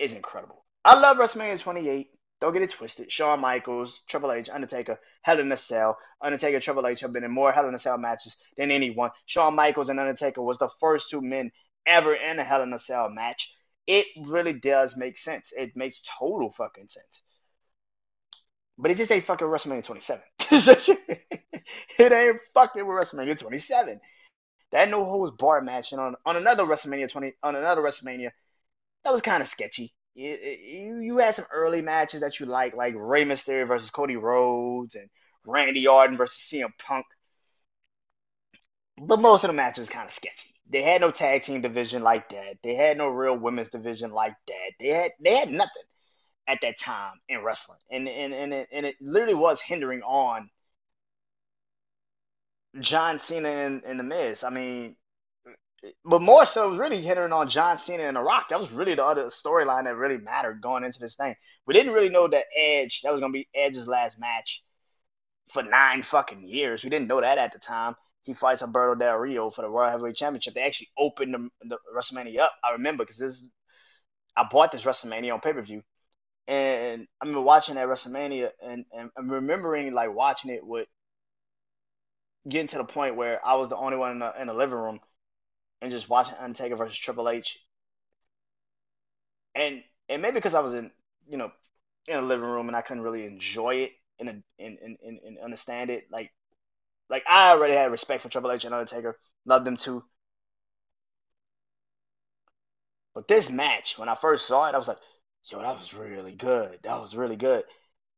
is 0.00 0.12
incredible. 0.12 0.64
I 0.84 0.98
love 0.98 1.16
WrestleMania 1.18 1.60
28. 1.60 2.08
Don't 2.44 2.52
get 2.52 2.60
it 2.60 2.72
twisted. 2.72 3.10
Shawn 3.10 3.40
Michaels, 3.40 4.02
Triple 4.06 4.30
H, 4.30 4.50
Undertaker, 4.50 5.00
Hell 5.22 5.40
in 5.40 5.50
a 5.50 5.56
Cell. 5.56 5.96
Undertaker, 6.20 6.60
Triple 6.60 6.86
H 6.86 7.00
have 7.00 7.10
been 7.10 7.24
in 7.24 7.30
more 7.30 7.50
Hell 7.50 7.66
in 7.66 7.74
a 7.74 7.78
Cell 7.78 7.96
matches 7.96 8.36
than 8.58 8.70
anyone. 8.70 9.12
Shawn 9.24 9.54
Michaels 9.54 9.88
and 9.88 9.98
Undertaker 9.98 10.42
was 10.42 10.58
the 10.58 10.68
first 10.78 11.08
two 11.08 11.22
men 11.22 11.52
ever 11.86 12.14
in 12.14 12.38
a 12.38 12.44
Hell 12.44 12.62
in 12.62 12.70
a 12.74 12.78
Cell 12.78 13.08
match. 13.08 13.50
It 13.86 14.08
really 14.26 14.52
does 14.52 14.94
make 14.94 15.16
sense. 15.16 15.54
It 15.56 15.74
makes 15.74 16.02
total 16.18 16.52
fucking 16.52 16.90
sense. 16.90 17.22
But 18.76 18.90
it 18.90 18.98
just 18.98 19.10
ain't 19.10 19.24
fucking 19.24 19.46
WrestleMania 19.46 19.84
27. 19.84 20.22
it 21.98 22.12
ain't 22.12 22.40
fucking 22.52 22.84
WrestleMania 22.84 23.38
27. 23.38 24.02
That 24.72 24.90
no 24.90 25.06
holds 25.06 25.34
bar 25.34 25.62
match 25.62 25.92
and 25.92 26.00
on, 26.02 26.14
on 26.26 26.36
another 26.36 26.64
WrestleMania 26.64 27.08
20 27.08 27.32
on 27.42 27.56
another 27.56 27.80
WrestleMania, 27.80 28.32
that 29.04 29.14
was 29.14 29.22
kind 29.22 29.42
of 29.42 29.48
sketchy. 29.48 29.94
You, 30.14 31.00
you 31.00 31.18
had 31.18 31.34
some 31.34 31.46
early 31.52 31.82
matches 31.82 32.20
that 32.20 32.38
you 32.38 32.46
like, 32.46 32.74
like 32.74 32.94
Rey 32.96 33.24
Mysterio 33.24 33.66
versus 33.66 33.90
Cody 33.90 34.16
Rhodes 34.16 34.94
and 34.94 35.08
Randy 35.44 35.86
Orton 35.86 36.16
versus 36.16 36.38
CM 36.38 36.70
Punk. 36.78 37.06
But 38.96 39.20
most 39.20 39.42
of 39.44 39.48
the 39.48 39.54
matches 39.54 39.88
kind 39.88 40.08
of 40.08 40.14
sketchy. 40.14 40.54
They 40.70 40.82
had 40.82 41.00
no 41.00 41.10
tag 41.10 41.42
team 41.42 41.60
division 41.60 42.02
like 42.02 42.28
that. 42.30 42.58
They 42.62 42.74
had 42.74 42.96
no 42.96 43.08
real 43.08 43.36
women's 43.36 43.68
division 43.68 44.12
like 44.12 44.34
that. 44.46 44.70
They 44.80 44.88
had 44.88 45.12
they 45.20 45.34
had 45.34 45.50
nothing 45.50 45.82
at 46.46 46.58
that 46.62 46.78
time 46.78 47.14
in 47.28 47.42
wrestling, 47.42 47.78
and 47.90 48.08
and 48.08 48.32
and 48.32 48.54
it, 48.54 48.68
and 48.72 48.86
it 48.86 48.96
literally 49.00 49.34
was 49.34 49.60
hindering 49.60 50.02
on 50.02 50.48
John 52.80 53.18
Cena 53.18 53.48
and, 53.48 53.82
and 53.84 53.98
the 53.98 54.04
Miz. 54.04 54.42
I 54.44 54.50
mean, 54.50 54.96
but 56.04 56.22
more 56.22 56.46
so, 56.46 56.66
it 56.66 56.70
was 56.70 56.78
really 56.78 57.02
hindering 57.02 57.32
on 57.32 57.48
John 57.48 57.78
Cena 57.78 58.04
and 58.04 58.16
The 58.16 58.22
Rock. 58.22 58.48
That 58.48 58.60
was 58.60 58.70
really 58.70 58.94
the 58.94 59.04
other 59.04 59.24
storyline 59.26 59.84
that 59.84 59.96
really 59.96 60.18
mattered 60.18 60.60
going 60.60 60.84
into 60.84 61.00
this 61.00 61.16
thing. 61.16 61.34
We 61.66 61.74
didn't 61.74 61.92
really 61.92 62.08
know 62.08 62.28
that 62.28 62.44
Edge 62.56 63.02
that 63.02 63.12
was 63.12 63.20
gonna 63.20 63.32
be 63.32 63.48
Edge's 63.54 63.86
last 63.86 64.18
match 64.18 64.62
for 65.52 65.62
nine 65.62 66.02
fucking 66.02 66.46
years. 66.46 66.84
We 66.84 66.90
didn't 66.90 67.08
know 67.08 67.20
that 67.20 67.38
at 67.38 67.52
the 67.52 67.58
time. 67.58 67.96
He 68.22 68.34
fights 68.34 68.62
Alberto 68.62 68.94
Del 68.94 69.16
Rio 69.16 69.50
for 69.50 69.62
the 69.62 69.70
World 69.70 69.90
Heavyweight 69.90 70.16
Championship. 70.16 70.54
They 70.54 70.62
actually 70.62 70.88
opened 70.96 71.34
the, 71.34 71.48
the 71.68 71.78
WrestleMania 71.94 72.40
up. 72.40 72.52
I 72.62 72.72
remember 72.72 73.04
because 73.04 73.18
this 73.18 73.46
I 74.36 74.46
bought 74.50 74.72
this 74.72 74.82
WrestleMania 74.82 75.32
on 75.32 75.40
pay 75.40 75.52
per 75.52 75.62
view, 75.62 75.82
and 76.48 77.06
I 77.20 77.24
remember 77.24 77.42
watching 77.42 77.74
that 77.76 77.86
WrestleMania 77.86 78.50
and, 78.62 78.84
and, 78.96 79.10
and 79.16 79.30
remembering 79.30 79.92
like 79.92 80.14
watching 80.14 80.50
it 80.50 80.66
with 80.66 80.88
getting 82.48 82.68
to 82.68 82.78
the 82.78 82.84
point 82.84 83.16
where 83.16 83.44
I 83.44 83.56
was 83.56 83.68
the 83.68 83.76
only 83.76 83.96
one 83.96 84.12
in 84.12 84.18
the 84.18 84.40
in 84.40 84.46
the 84.48 84.54
living 84.54 84.76
room 84.78 85.00
and 85.82 85.92
just 85.92 86.08
watching 86.08 86.36
Undertaker 86.40 86.76
versus 86.76 86.98
Triple 86.98 87.28
H. 87.28 87.58
And 89.54 89.82
and 90.08 90.22
maybe 90.22 90.34
because 90.34 90.54
I 90.54 90.60
was 90.60 90.74
in 90.74 90.90
you 91.28 91.36
know 91.36 91.50
in 92.06 92.16
a 92.16 92.22
living 92.22 92.46
room 92.46 92.68
and 92.68 92.76
I 92.76 92.82
couldn't 92.82 93.02
really 93.02 93.26
enjoy 93.26 93.76
it 93.76 93.92
and 94.18 94.28
and 94.28 94.42
and, 94.58 94.78
and, 95.04 95.18
and 95.24 95.38
understand 95.38 95.90
it 95.90 96.06
like 96.10 96.32
like 97.10 97.24
I 97.28 97.50
already 97.50 97.74
had 97.74 97.90
respect 97.92 98.22
for 98.22 98.28
Triple 98.28 98.52
H 98.52 98.64
and 98.64 98.74
Undertaker, 98.74 99.18
loved 99.46 99.66
them 99.66 99.76
too. 99.76 100.02
But 103.14 103.28
this 103.28 103.48
match, 103.48 103.96
when 103.98 104.08
I 104.08 104.16
first 104.16 104.46
saw 104.46 104.68
it, 104.68 104.74
I 104.74 104.78
was 104.78 104.88
like, 104.88 104.98
yo, 105.44 105.60
that 105.60 105.76
was 105.78 105.94
really 105.94 106.32
good. 106.32 106.80
That 106.82 107.00
was 107.00 107.14
really 107.14 107.36
good. 107.36 107.64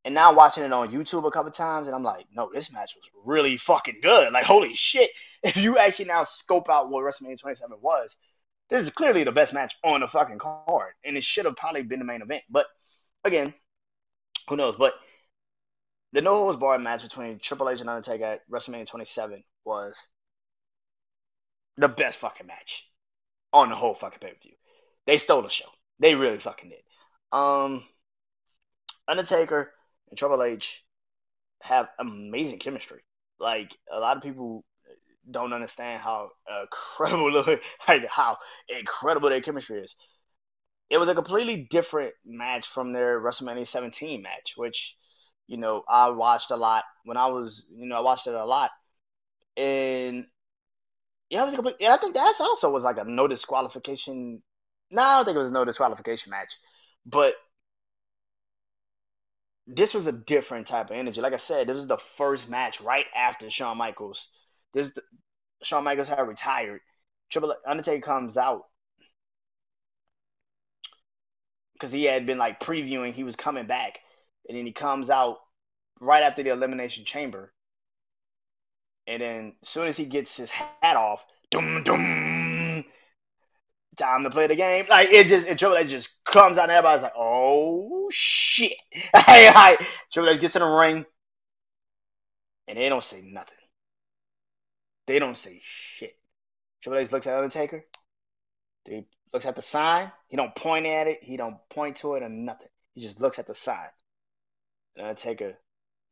And 0.05 0.15
now 0.15 0.33
watching 0.33 0.63
it 0.63 0.73
on 0.73 0.91
YouTube 0.91 1.27
a 1.27 1.31
couple 1.31 1.51
times, 1.51 1.87
and 1.87 1.95
I'm 1.95 2.05
like, 2.05 2.27
no, 2.33 2.49
this 2.55 2.73
match 2.73 2.95
was 2.95 3.11
really 3.25 3.57
fucking 3.57 3.99
good. 4.03 4.33
Like, 4.33 4.45
holy 4.45 4.75
shit. 4.75 5.11
If 5.47 5.57
you 5.57 5.79
actually 5.79 6.07
now 6.07 6.25
scope 6.25 6.69
out 6.69 6.91
what 6.91 7.05
WrestleMania 7.05 7.39
27 7.39 7.79
was, 7.81 8.11
this 8.69 8.83
is 8.83 8.91
clearly 8.91 9.23
the 9.23 9.31
best 9.31 9.55
match 9.55 9.77
on 9.85 10.01
the 10.01 10.09
fucking 10.09 10.39
card. 10.39 10.93
And 11.05 11.17
it 11.17 11.23
should 11.23 11.45
have 11.45 11.55
probably 11.55 11.83
been 11.83 12.01
the 12.01 12.05
main 12.05 12.21
event. 12.21 12.43
But 12.51 12.67
again, 13.23 13.55
who 14.49 14.57
knows? 14.57 14.75
But 14.77 14.95
the 16.13 16.21
no 16.21 16.35
holds 16.35 16.59
barred 16.59 16.81
match 16.81 17.05
between 17.05 17.39
Triple 17.39 17.69
H 17.69 17.81
and 17.81 17.89
Undertaker 17.89 18.25
at 18.25 18.51
WrestleMania 18.51 18.89
27 18.89 19.45
was 19.65 19.97
the 21.77 21.87
best 21.87 22.19
fucking 22.19 22.49
match 22.49 22.85
on 23.53 23.69
the 23.69 23.77
whole 23.77 23.95
fucking 23.95 24.19
pay 24.19 24.31
per 24.31 24.41
view. 24.43 24.55
They 25.07 25.19
stole 25.19 25.43
the 25.43 25.49
show. 25.49 25.67
They 26.01 26.17
really 26.17 26.41
fucking 26.41 26.71
did. 26.71 27.39
Um, 27.39 27.85
Undertaker 29.07 29.71
and 30.11 30.19
Triple 30.19 30.43
H 30.43 30.83
have 31.63 31.89
amazing 32.01 32.59
chemistry. 32.59 33.03
Like 33.39 33.71
a 33.93 34.01
lot 34.01 34.17
of 34.17 34.25
people 34.25 34.65
don't 35.31 35.53
understand 35.53 36.03
how 36.03 36.31
incredible, 36.63 37.33
like 37.89 38.07
how 38.09 38.39
incredible 38.69 39.29
their 39.31 39.41
chemistry 39.41 39.81
is. 39.81 39.95
It 40.91 40.99
was 40.99 41.09
a 41.09 41.15
completely 41.15 41.67
different 41.71 42.15
match 42.25 42.67
from 42.69 42.93
their 42.93 43.21
WrestleMania 43.21 43.69
17 43.69 44.23
match, 44.23 44.55
which 44.57 44.97
you 45.47 45.57
know 45.59 45.85
I 45.89 46.11
watched 46.11 46.51
a 46.51 46.57
lot 46.57 46.85
when 47.05 47.17
I 47.17 47.27
was, 47.29 47.67
you 47.71 47.87
know, 47.89 47.97
I 47.97 48.01
watched 48.01 48.27
it 48.27 48.35
a 48.35 48.45
lot, 48.45 48.71
and 49.57 50.27
yeah, 51.29 51.43
it 51.43 51.47
was 51.47 51.55
a 51.55 51.57
complete. 51.57 51.77
Yeah, 51.81 51.95
I 51.95 51.99
think 51.99 52.15
that's 52.15 52.41
also 52.41 52.71
was 52.71 52.85
like 52.85 52.99
a 52.99 53.05
no 53.05 53.27
disqualification. 53.27 54.43
No, 54.91 55.03
I 55.03 55.17
don't 55.17 55.25
think 55.25 55.35
it 55.35 55.39
was 55.39 55.49
a 55.49 55.53
no 55.53 55.65
disqualification 55.65 56.31
match, 56.31 56.53
but 57.05 57.35
this 59.69 59.95
was 59.95 60.07
a 60.07 60.13
different 60.13 60.67
type 60.67 60.91
of 60.91 60.97
energy. 60.97 61.21
Like 61.21 61.33
I 61.33 61.39
said, 61.39 61.67
this 61.69 61.77
was 61.77 61.87
the 61.87 61.99
first 62.17 62.49
match 62.49 62.81
right 62.81 63.07
after 63.17 63.51
Shawn 63.51 63.77
Michaels. 63.77 64.29
This 64.75 64.93
Shawn 65.63 65.85
Michaels 65.85 66.09
had 66.09 66.21
retired. 66.21 66.81
Triple 67.31 67.55
Undertaker 67.67 68.05
comes 68.05 68.37
out 68.37 68.63
because 71.73 71.93
he 71.93 72.05
had 72.05 72.27
been 72.27 72.39
like 72.39 72.61
previewing 72.61 73.13
he 73.13 73.25
was 73.25 73.37
coming 73.37 73.67
back, 73.67 73.99
and 74.49 74.57
then 74.57 74.67
he 74.67 74.73
comes 74.73 75.11
out 75.11 75.39
right 76.01 76.23
after 76.23 76.43
the 76.43 76.51
Elimination 76.51 77.05
Chamber, 77.05 77.53
and 79.07 79.21
then 79.23 79.53
as 79.63 79.69
soon 79.69 79.87
as 79.89 79.97
he 79.97 80.05
gets 80.05 80.37
his 80.37 80.51
hat 80.51 80.97
off, 80.97 81.25
dum 81.51 81.83
dum, 81.85 82.85
time 83.97 84.25
to 84.25 84.31
play 84.31 84.47
the 84.47 84.57
game. 84.57 84.87
Like 84.89 85.11
it 85.11 85.27
just, 85.27 85.47
it 85.47 85.59
Triple 85.59 85.79
H 85.79 85.89
just 85.89 86.09
comes 86.25 86.59
out, 86.59 86.65
and 86.65 86.73
everybody's 86.73 87.03
like, 87.03 87.15
"Oh 87.17 88.09
shit!" 88.11 88.77
hey, 88.93 89.53
like, 89.55 89.81
Triple 90.13 90.33
H 90.33 90.41
gets 90.41 90.57
in 90.57 90.63
the 90.63 90.69
ring, 90.69 91.05
and 92.69 92.79
they 92.79 92.89
don't 92.89 93.05
say 93.05 93.23
nothing. 93.23 93.56
They 95.07 95.19
don't 95.19 95.37
say 95.37 95.61
shit. 95.63 96.17
Triple 96.83 96.99
H 96.99 97.13
looks 97.13 97.27
at 97.27 97.37
Undertaker. 97.37 97.85
He 98.85 99.07
looks 99.33 99.47
at 99.47 99.57
the 99.57 99.63
sign. 99.63 100.13
He 100.29 100.37
don't 100.37 100.55
point 100.55 100.87
at 100.87 101.07
it. 101.07 101.23
He 101.23 101.37
don't 101.37 101.57
point 101.71 101.97
to 101.99 102.15
it 102.15 102.23
or 102.23 102.29
nothing. 102.29 102.69
He 102.95 103.03
just 103.03 103.21
looks 103.21 103.39
at 103.39 103.47
the 103.47 103.55
sign. 103.55 103.89
And 104.97 105.07
Undertaker 105.07 105.55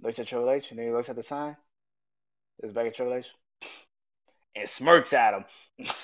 looks 0.02 0.18
at 0.18 0.26
Triple 0.26 0.50
H, 0.50 0.70
and 0.70 0.78
then 0.78 0.86
he 0.86 0.92
looks 0.92 1.08
at 1.08 1.16
the 1.16 1.22
sign. 1.22 1.56
Looks 2.62 2.74
back 2.74 2.86
at 2.86 2.94
Triple 2.94 3.14
H, 3.14 3.26
and 4.54 4.68
smirks 4.68 5.12
at 5.12 5.34
him. 5.34 5.44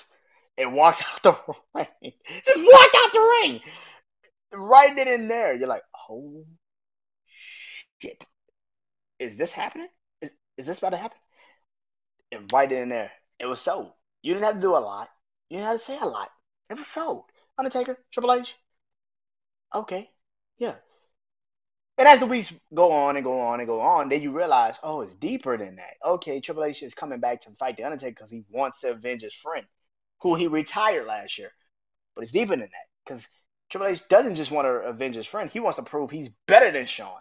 and 0.61 0.74
walks 0.74 1.03
out 1.03 1.22
the 1.22 1.55
ring. 1.74 2.12
Just 2.44 2.59
walk 2.59 2.90
out 2.96 3.12
the 3.12 3.38
ring. 3.42 3.61
right 4.53 4.94
then 4.94 5.09
and 5.09 5.31
there, 5.31 5.55
you're 5.55 5.68
like, 5.68 5.83
oh 6.09 6.44
shit, 8.00 8.24
is 9.18 9.37
this 9.37 9.53
happening? 9.53 9.88
Is 10.22 10.31
is 10.59 10.66
this 10.66 10.79
about 10.79 10.90
to 10.90 10.96
happen? 10.98 11.18
Right 12.53 12.69
then 12.69 12.88
there, 12.88 13.11
it 13.38 13.47
was 13.47 13.61
sold. 13.61 13.93
You 14.23 14.35
didn't 14.35 14.47
have 14.47 14.55
to 14.57 14.61
do 14.61 14.77
a 14.77 14.79
lot. 14.79 15.09
You 15.49 15.59
didn't 15.59 15.69
have 15.69 15.79
to 15.79 15.85
say 15.85 15.99
a 15.99 16.07
lot. 16.07 16.31
It 16.69 16.77
was 16.77 16.87
sold. 16.87 17.25
Undertaker, 17.59 17.99
Triple 18.12 18.33
H. 18.33 18.55
Okay, 19.75 20.11
yeah. 20.59 20.77
And 21.99 22.09
as 22.09 22.19
the 22.19 22.27
weeks 22.27 22.53
go 22.73 22.93
on 22.93 23.16
and 23.16 23.25
go 23.25 23.40
on 23.40 23.61
and 23.61 23.66
go 23.66 23.81
on, 23.81 24.09
then 24.09 24.23
you 24.23 24.33
realize, 24.33 24.77
oh, 24.83 25.03
it's 25.03 25.14
deeper 25.14 25.59
than 25.59 25.77
that. 25.77 25.97
Okay, 26.05 26.40
Triple 26.40 26.64
H 26.64 26.83
is 26.83 26.95
coming 26.95 27.21
back 27.21 27.43
to 27.43 27.51
fight 27.59 27.77
the 27.77 27.85
Undertaker 27.85 28.14
because 28.14 28.31
he 28.31 28.45
wants 28.51 28.81
to 28.81 28.90
avenge 28.93 29.23
his 29.23 29.35
friend, 29.35 29.66
who 30.23 30.35
he 30.35 30.47
retired 30.47 31.07
last 31.07 31.38
year. 31.38 31.51
But 32.14 32.23
it's 32.23 32.33
deeper 32.33 32.53
than 32.53 32.61
that 32.61 32.88
because 33.05 33.27
Triple 33.71 33.88
H 33.88 34.03
doesn't 34.09 34.37
just 34.37 34.51
want 34.51 34.66
to 34.66 34.88
avenge 34.88 35.16
his 35.16 35.27
friend. 35.27 35.51
He 35.51 35.61
wants 35.61 35.77
to 35.77 35.83
prove 35.83 36.11
he's 36.11 36.31
better 36.47 36.73
than 36.73 36.87
Shawn. 36.87 37.21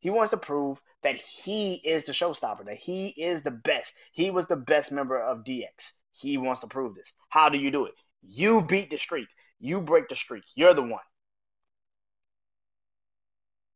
He 0.00 0.10
wants 0.10 0.30
to 0.30 0.36
prove 0.36 0.80
that 1.02 1.16
he 1.16 1.74
is 1.74 2.04
the 2.04 2.12
showstopper, 2.12 2.66
that 2.66 2.78
he 2.78 3.08
is 3.08 3.42
the 3.42 3.50
best. 3.50 3.92
He 4.12 4.30
was 4.30 4.46
the 4.46 4.56
best 4.56 4.92
member 4.92 5.18
of 5.18 5.44
DX. 5.44 5.92
He 6.12 6.36
wants 6.36 6.60
to 6.60 6.66
prove 6.66 6.94
this. 6.94 7.12
How 7.28 7.48
do 7.48 7.58
you 7.58 7.70
do 7.70 7.86
it? 7.86 7.94
You 8.22 8.62
beat 8.62 8.90
the 8.90 8.98
streak. 8.98 9.28
You 9.58 9.80
break 9.80 10.08
the 10.08 10.16
streak. 10.16 10.44
You're 10.54 10.74
the 10.74 10.82
one. 10.82 11.00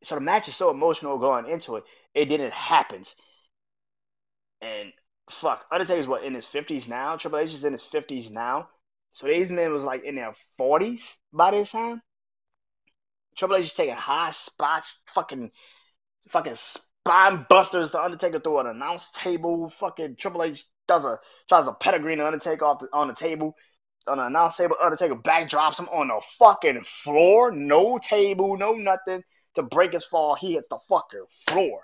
So 0.03 0.15
the 0.15 0.21
match 0.21 0.47
is 0.47 0.55
so 0.55 0.69
emotional 0.69 1.17
going 1.17 1.49
into 1.49 1.77
it. 1.77 1.83
It 2.13 2.29
then 2.29 2.41
it 2.41 2.53
happens. 2.53 3.15
And 4.61 4.91
fuck, 5.29 5.65
Undertaker's 5.71 6.07
what 6.07 6.23
in 6.23 6.35
his 6.35 6.45
fifties 6.45 6.87
now. 6.87 7.17
Triple 7.17 7.39
H 7.39 7.53
is 7.53 7.63
in 7.63 7.73
his 7.73 7.81
fifties 7.81 8.29
now. 8.29 8.69
So 9.13 9.27
these 9.27 9.49
men 9.51 9.71
was 9.71 9.83
like 9.83 10.03
in 10.03 10.15
their 10.15 10.35
forties 10.57 11.03
by 11.33 11.51
this 11.51 11.71
time. 11.71 12.01
Triple 13.35 13.57
H 13.57 13.65
is 13.65 13.73
taking 13.73 13.95
high 13.95 14.31
spots, 14.31 14.93
fucking, 15.13 15.51
fucking 16.29 16.55
spine 16.55 17.45
busters. 17.49 17.91
The 17.91 18.01
Undertaker 18.01 18.39
through 18.39 18.59
an 18.59 18.67
announce 18.67 19.09
table. 19.11 19.69
Fucking 19.69 20.15
Triple 20.17 20.43
H 20.43 20.65
does 20.87 21.05
a 21.05 21.19
tries 21.47 21.67
a 21.67 21.73
pedigree 21.73 22.15
the 22.15 22.25
Undertaker 22.25 22.65
off 22.65 22.79
the, 22.79 22.87
on 22.93 23.07
the 23.07 23.13
table. 23.13 23.55
On 24.07 24.19
an 24.19 24.27
announce 24.27 24.55
table, 24.55 24.75
Undertaker 24.83 25.15
back 25.15 25.49
drops 25.49 25.79
him 25.79 25.89
on 25.89 26.09
the 26.09 26.21
fucking 26.37 26.83
floor. 27.03 27.51
No 27.51 27.97
table, 27.97 28.55
no 28.57 28.73
nothing 28.73 29.23
to 29.55 29.63
break 29.63 29.93
his 29.93 30.05
fall. 30.05 30.35
He 30.35 30.53
hit 30.53 30.65
the 30.69 30.77
fucking 30.87 31.25
floor. 31.47 31.81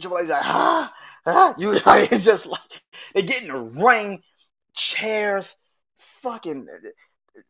Triple 0.00 0.18
H's 0.18 0.30
like, 0.30 0.44
ah, 0.44 0.94
ah. 1.26 1.54
You 1.58 1.72
like, 1.86 2.12
it's 2.12 2.24
just 2.24 2.46
like 2.46 2.60
they 3.14 3.22
get 3.22 3.42
in 3.42 3.48
the 3.48 3.58
ring, 3.84 4.22
chairs, 4.74 5.54
fucking 6.22 6.66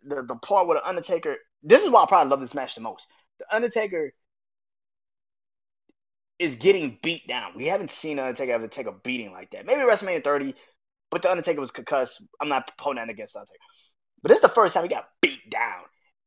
the 0.05 0.23
the 0.23 0.37
part 0.37 0.67
where 0.67 0.79
the 0.81 0.89
Undertaker. 0.89 1.37
This 1.63 1.83
is 1.83 1.91
why 1.91 2.03
I 2.03 2.07
probably 2.07 2.31
love 2.31 2.41
this 2.41 2.55
match 2.55 2.75
the 2.75 2.81
most. 2.81 3.07
The 3.39 3.55
Undertaker 3.55 4.13
is 6.43 6.57
getting 6.57 6.99
beat 7.03 7.27
down. 7.29 7.53
We 7.57 7.67
haven't 7.67 7.91
seen 7.91 8.19
Undertaker 8.19 8.53
ever 8.53 8.69
take 8.69 8.87
a 8.87 8.93
beating 8.93 9.33
like 9.33 9.51
that. 9.53 9.65
Maybe 9.67 9.83
WrestleMania 9.83 10.25
30, 10.25 10.55
but 11.11 11.23
the 11.23 11.31
Undertaker 11.31 11.61
was 11.61 11.71
concussed. 11.71 12.23
I'm 12.41 12.49
not 12.49 12.71
putting 12.77 12.97
that 12.97 13.11
against 13.11 13.37
Undertaker. 13.37 13.59
But 14.23 14.29
this 14.31 14.37
is 14.37 14.43
the 14.43 14.49
first 14.49 14.75
time 14.75 14.83
he 14.85 14.89
got 14.89 15.09
beat 15.21 15.49
down 15.51 15.83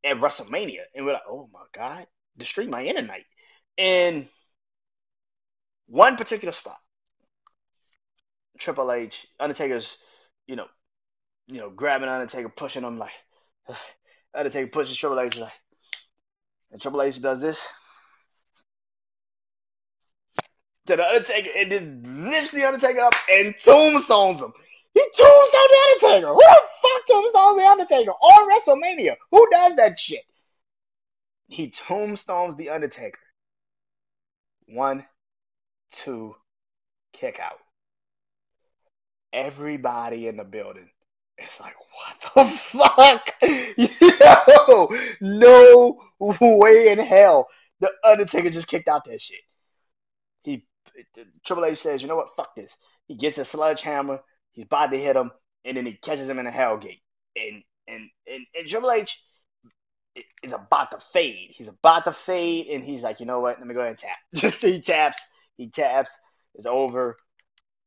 at 0.06 0.18
WrestleMania. 0.18 0.82
And 0.96 1.06
we're 1.06 1.14
like, 1.14 1.24
oh 1.28 1.50
my 1.52 1.66
God, 1.74 2.08
the 2.38 2.68
might 2.68 2.88
end 2.88 2.98
tonight. 2.98 3.26
And 3.78 4.28
one 5.88 6.16
particular 6.16 6.54
spot, 6.54 6.78
Triple 8.60 8.92
H, 8.92 9.28
Undertaker's, 9.40 9.98
you 10.48 10.56
know, 10.56 10.68
you 11.48 11.58
know, 11.58 11.70
grabbing 11.70 12.10
Undertaker, 12.10 12.50
pushing 12.50 12.84
him 12.84 12.98
like 12.98 13.12
Undertaker 14.34 14.68
pushes 14.68 14.98
Triple 14.98 15.20
H 15.20 15.36
like 15.36 15.52
and 16.72 16.82
Triple 16.82 17.02
H 17.02 17.22
does 17.22 17.40
this. 17.40 17.60
To 20.88 20.96
the 20.96 21.04
Undertaker 21.04 21.50
and 21.58 21.72
then 21.72 22.30
lifts 22.30 22.52
the 22.52 22.64
Undertaker 22.64 23.02
up 23.02 23.14
and 23.32 23.56
tombstones 23.64 24.40
him. 24.40 24.54
He 24.94 25.02
tombstones 25.02 25.52
the 25.52 25.86
Undertaker. 25.88 26.28
Who 26.28 26.40
the 26.40 26.62
fuck 26.82 27.08
tombstones 27.08 27.58
the 27.58 27.68
Undertaker 27.68 28.12
on 28.12 28.50
WrestleMania? 28.50 29.16
Who 29.32 29.48
does 29.52 29.76
that 29.78 29.98
shit? 29.98 30.24
He 31.48 31.70
tombstones 31.70 32.56
the 32.56 32.70
Undertaker. 32.70 33.20
One, 34.68 35.06
two, 35.92 36.36
kick 37.14 37.40
out. 37.40 37.60
Everybody 39.34 40.28
in 40.28 40.38
the 40.38 40.44
building 40.44 40.90
it's 41.38 41.60
like, 41.60 41.76
what 41.92 42.36
the 42.36 42.60
fuck? 42.78 43.34
Yo, 44.68 44.90
no 45.22 46.00
way 46.42 46.90
in 46.90 47.00
hell. 47.00 47.48
The 47.82 47.92
Undertaker 48.04 48.50
just 48.50 48.68
kicked 48.68 48.88
out 48.88 49.06
that 49.06 49.22
shit. 49.22 49.42
Triple 51.46 51.66
H 51.66 51.82
says, 51.82 52.02
you 52.02 52.08
know 52.08 52.16
what? 52.16 52.36
Fuck 52.36 52.56
this. 52.56 52.72
He 53.08 53.16
gets 53.16 53.38
a 53.38 53.46
sledgehammer. 53.46 54.20
He's 54.52 54.66
about 54.66 54.92
to 54.92 54.98
hit 54.98 55.16
him, 55.16 55.32
and 55.64 55.78
then 55.78 55.86
he 55.86 55.94
catches 55.94 56.30
him 56.30 56.40
in 56.40 56.46
the 56.46 56.52
Hellgate. 56.52 57.02
And 57.36 57.64
and 57.88 58.10
and, 58.28 58.46
and 58.58 58.70
Triple 58.70 58.92
H 58.92 59.22
is 60.44 60.54
about 60.54 60.92
to 60.92 61.00
fade. 61.14 61.52
He's 61.52 61.68
about 61.68 62.06
to 62.06 62.14
fade, 62.14 62.68
and 62.68 62.84
he's 62.84 63.02
like, 63.02 63.20
you 63.20 63.26
know 63.26 63.42
what? 63.42 63.60
Let 63.60 63.68
me 63.68 63.74
go 63.74 63.82
ahead 63.82 63.92
and 63.92 64.00
tap. 64.00 64.18
Just 64.34 64.62
he 64.62 64.82
taps. 64.82 65.20
He 65.58 65.70
taps. 65.70 66.12
It's 66.56 66.66
over. 66.66 67.18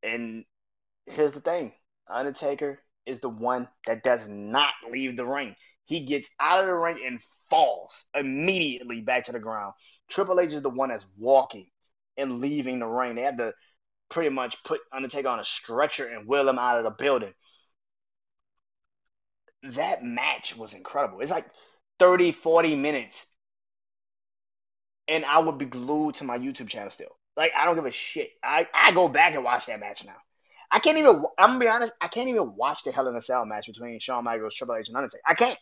And 0.03 0.44
here's 1.07 1.33
the 1.33 1.40
thing: 1.40 1.73
Undertaker 2.09 2.81
is 3.07 3.21
the 3.21 3.31
one 3.31 3.68
that 3.87 4.03
does 4.03 4.21
not 4.29 4.75
leave 4.90 5.16
the 5.16 5.27
ring. 5.27 5.57
He 5.87 6.05
gets 6.05 6.29
out 6.38 6.61
of 6.61 6.66
the 6.66 6.75
ring 6.75 6.99
and 7.07 7.21
falls 7.49 7.92
immediately 8.14 9.01
back 9.01 9.25
to 9.25 9.33
the 9.33 9.38
ground. 9.38 9.73
Triple 10.11 10.38
H 10.38 10.53
is 10.53 10.62
the 10.62 10.68
one 10.68 10.90
that's 10.90 11.07
walking 11.16 11.68
and 12.18 12.40
leaving 12.40 12.81
the 12.81 12.87
ring. 12.87 13.14
They 13.14 13.22
had 13.22 13.38
to 13.38 13.54
pretty 14.11 14.31
much 14.31 14.57
put 14.64 14.81
Undertaker 14.92 15.28
on 15.28 15.40
a 15.40 15.44
stretcher 15.44 16.07
and 16.07 16.26
wheel 16.26 16.48
him 16.48 16.59
out 16.59 16.78
of 16.78 16.85
the 16.85 16.90
building. 16.90 17.33
That 19.62 20.04
match 20.04 20.57
was 20.57 20.74
incredible. 20.74 21.20
It's 21.20 21.31
like 21.31 21.46
30, 21.98 22.33
40 22.33 22.76
minutes. 22.76 23.16
And 25.09 25.24
I 25.24 25.38
would 25.38 25.59
be 25.59 25.64
glued 25.64 26.16
to 26.16 26.24
my 26.24 26.38
YouTube 26.38 26.68
channel 26.68 26.90
still. 26.90 27.16
Like, 27.37 27.52
I 27.57 27.64
don't 27.64 27.76
give 27.76 27.87
a 27.87 27.92
shit. 27.92 28.31
I, 28.42 28.66
I 28.74 28.92
go 28.92 29.09
back 29.09 29.35
and 29.35 29.44
watch 29.44 29.66
that 29.66 29.81
match 29.81 30.04
now. 30.04 30.16
I 30.70 30.81
can't 30.81 30.98
even. 30.98 31.24
I'm 31.38 31.50
gonna 31.50 31.59
be 31.61 31.68
honest. 31.68 31.92
I 32.00 32.09
can't 32.09 32.28
even 32.28 32.54
watch 32.54 32.85
the 32.85 32.92
Hell 32.92 33.09
in 33.09 33.16
a 33.16 33.22
Cell 33.22 33.46
match 33.46 33.66
between 33.66 33.98
Shawn 34.00 34.24
Michaels, 34.24 34.54
Triple 34.54 34.76
H, 34.76 34.88
and 34.88 34.96
Undertaker. 34.96 35.22
I 35.26 35.35
can't. 35.35 35.59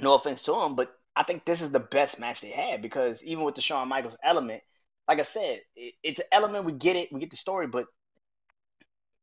No 0.00 0.14
offense 0.14 0.42
to 0.42 0.60
him, 0.60 0.74
but 0.74 0.92
I 1.16 1.24
think 1.24 1.44
this 1.44 1.60
is 1.60 1.70
the 1.70 1.80
best 1.80 2.18
match 2.18 2.40
they 2.40 2.50
had 2.50 2.82
because 2.82 3.22
even 3.22 3.44
with 3.44 3.54
the 3.54 3.60
Shawn 3.60 3.88
Michaels 3.88 4.16
element, 4.24 4.62
like 5.08 5.20
I 5.20 5.24
said, 5.24 5.60
it, 5.76 5.94
it's 6.02 6.20
an 6.20 6.26
element. 6.32 6.64
We 6.64 6.72
get 6.72 6.96
it. 6.96 7.12
We 7.12 7.20
get 7.20 7.30
the 7.30 7.36
story, 7.36 7.66
but 7.66 7.86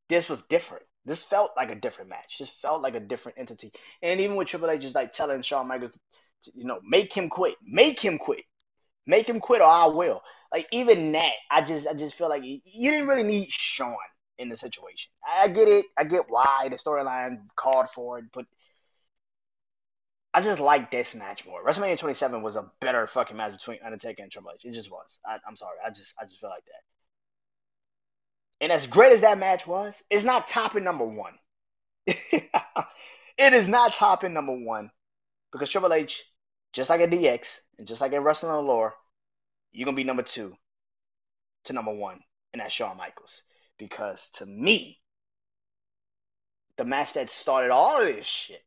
this 0.09 0.29
was 0.29 0.41
different. 0.49 0.83
This 1.05 1.23
felt 1.23 1.51
like 1.55 1.71
a 1.71 1.75
different 1.75 2.09
match. 2.09 2.37
This 2.39 2.51
felt 2.61 2.81
like 2.81 2.95
a 2.95 2.99
different 2.99 3.37
entity. 3.39 3.71
And 4.03 4.19
even 4.19 4.35
with 4.35 4.47
Triple 4.47 4.69
H 4.69 4.81
just 4.81 4.95
like 4.95 5.13
telling 5.13 5.41
Shawn 5.41 5.67
Michaels, 5.67 5.91
you 6.53 6.65
know, 6.65 6.79
make 6.87 7.13
him 7.13 7.29
quit, 7.29 7.55
make 7.63 7.99
him 7.99 8.17
quit, 8.17 8.43
make 9.07 9.27
him 9.27 9.39
quit, 9.39 9.61
or 9.61 9.67
I 9.67 9.85
will 9.87 10.21
like 10.51 10.67
even 10.71 11.11
that, 11.13 11.33
I 11.51 11.61
just 11.61 11.87
I 11.87 11.93
just 11.93 12.15
feel 12.15 12.29
like 12.29 12.43
you 12.43 12.91
didn't 12.91 13.07
really 13.07 13.23
need 13.23 13.49
Shawn 13.51 13.95
in 14.37 14.49
the 14.49 14.57
situation. 14.57 15.11
I 15.27 15.47
get 15.47 15.67
it. 15.67 15.85
I 15.97 16.03
get 16.05 16.25
why 16.29 16.69
the 16.69 16.77
storyline 16.77 17.39
called 17.55 17.87
for 17.93 18.19
it, 18.19 18.25
but 18.33 18.45
I 20.33 20.41
just 20.41 20.59
like 20.59 20.91
this 20.91 21.15
match 21.15 21.45
more. 21.45 21.63
WrestleMania 21.63 21.97
27 21.97 22.43
was 22.43 22.55
a 22.55 22.69
better 22.81 23.07
fucking 23.07 23.35
match 23.35 23.53
between 23.53 23.79
Undertaker 23.83 24.21
and 24.21 24.31
Triple 24.31 24.51
H. 24.53 24.63
It 24.63 24.73
just 24.73 24.91
was. 24.91 25.19
I, 25.25 25.39
am 25.47 25.55
sorry. 25.55 25.77
I 25.83 25.89
just 25.89 26.13
I 26.19 26.25
just 26.25 26.39
feel 26.39 26.49
like 26.49 26.65
that. 26.65 26.83
And 28.61 28.71
as 28.71 28.85
great 28.85 29.13
as 29.13 29.21
that 29.21 29.39
match 29.39 29.65
was, 29.65 29.95
it's 30.09 30.23
not 30.25 30.47
topping 30.47 30.83
number 30.83 31.05
one. 31.05 31.33
it 32.05 33.53
is 33.53 33.67
not 33.67 33.95
topping 33.95 34.33
number 34.33 34.55
one 34.55 34.91
because 35.51 35.69
Triple 35.69 35.93
H, 35.93 36.23
just 36.73 36.89
like 36.89 37.01
a 37.01 37.07
DX 37.07 37.47
and 37.79 37.87
just 37.87 38.01
like 38.01 38.13
a 38.13 38.21
Wrestling 38.21 38.51
Allure, 38.51 38.93
you're 39.71 39.85
gonna 39.85 39.95
be 39.95 40.03
number 40.03 40.23
two 40.23 40.53
to 41.65 41.73
number 41.73 41.93
one, 41.93 42.19
and 42.53 42.59
that's 42.59 42.73
Shawn 42.73 42.97
Michaels. 42.97 43.41
Because 43.79 44.19
to 44.33 44.45
me, 44.45 44.99
the 46.77 46.85
match 46.85 47.13
that 47.13 47.31
started 47.31 47.71
all 47.71 48.01
of 48.01 48.07
this 48.07 48.27
shit 48.27 48.61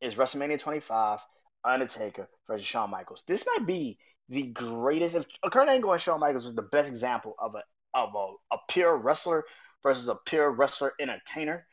is 0.00 0.14
WrestleMania 0.14 0.58
25, 0.58 1.18
Undertaker 1.64 2.28
versus 2.46 2.66
Shawn 2.66 2.90
Michaels. 2.90 3.24
This 3.26 3.44
might 3.46 3.66
be 3.66 3.98
the 4.28 4.44
greatest. 4.44 5.14
If 5.14 5.26
Kurt 5.50 5.68
Angle 5.68 5.92
and 5.92 6.00
Shawn 6.00 6.20
Michaels 6.20 6.44
was 6.44 6.54
the 6.54 6.62
best 6.62 6.88
example 6.88 7.34
of 7.38 7.54
a 7.54 7.62
of 7.94 8.10
a, 8.14 8.54
a 8.54 8.58
pure 8.68 8.96
wrestler 8.96 9.44
versus 9.82 10.08
a 10.08 10.16
pure 10.26 10.50
wrestler 10.50 10.92
entertainer, 11.00 11.66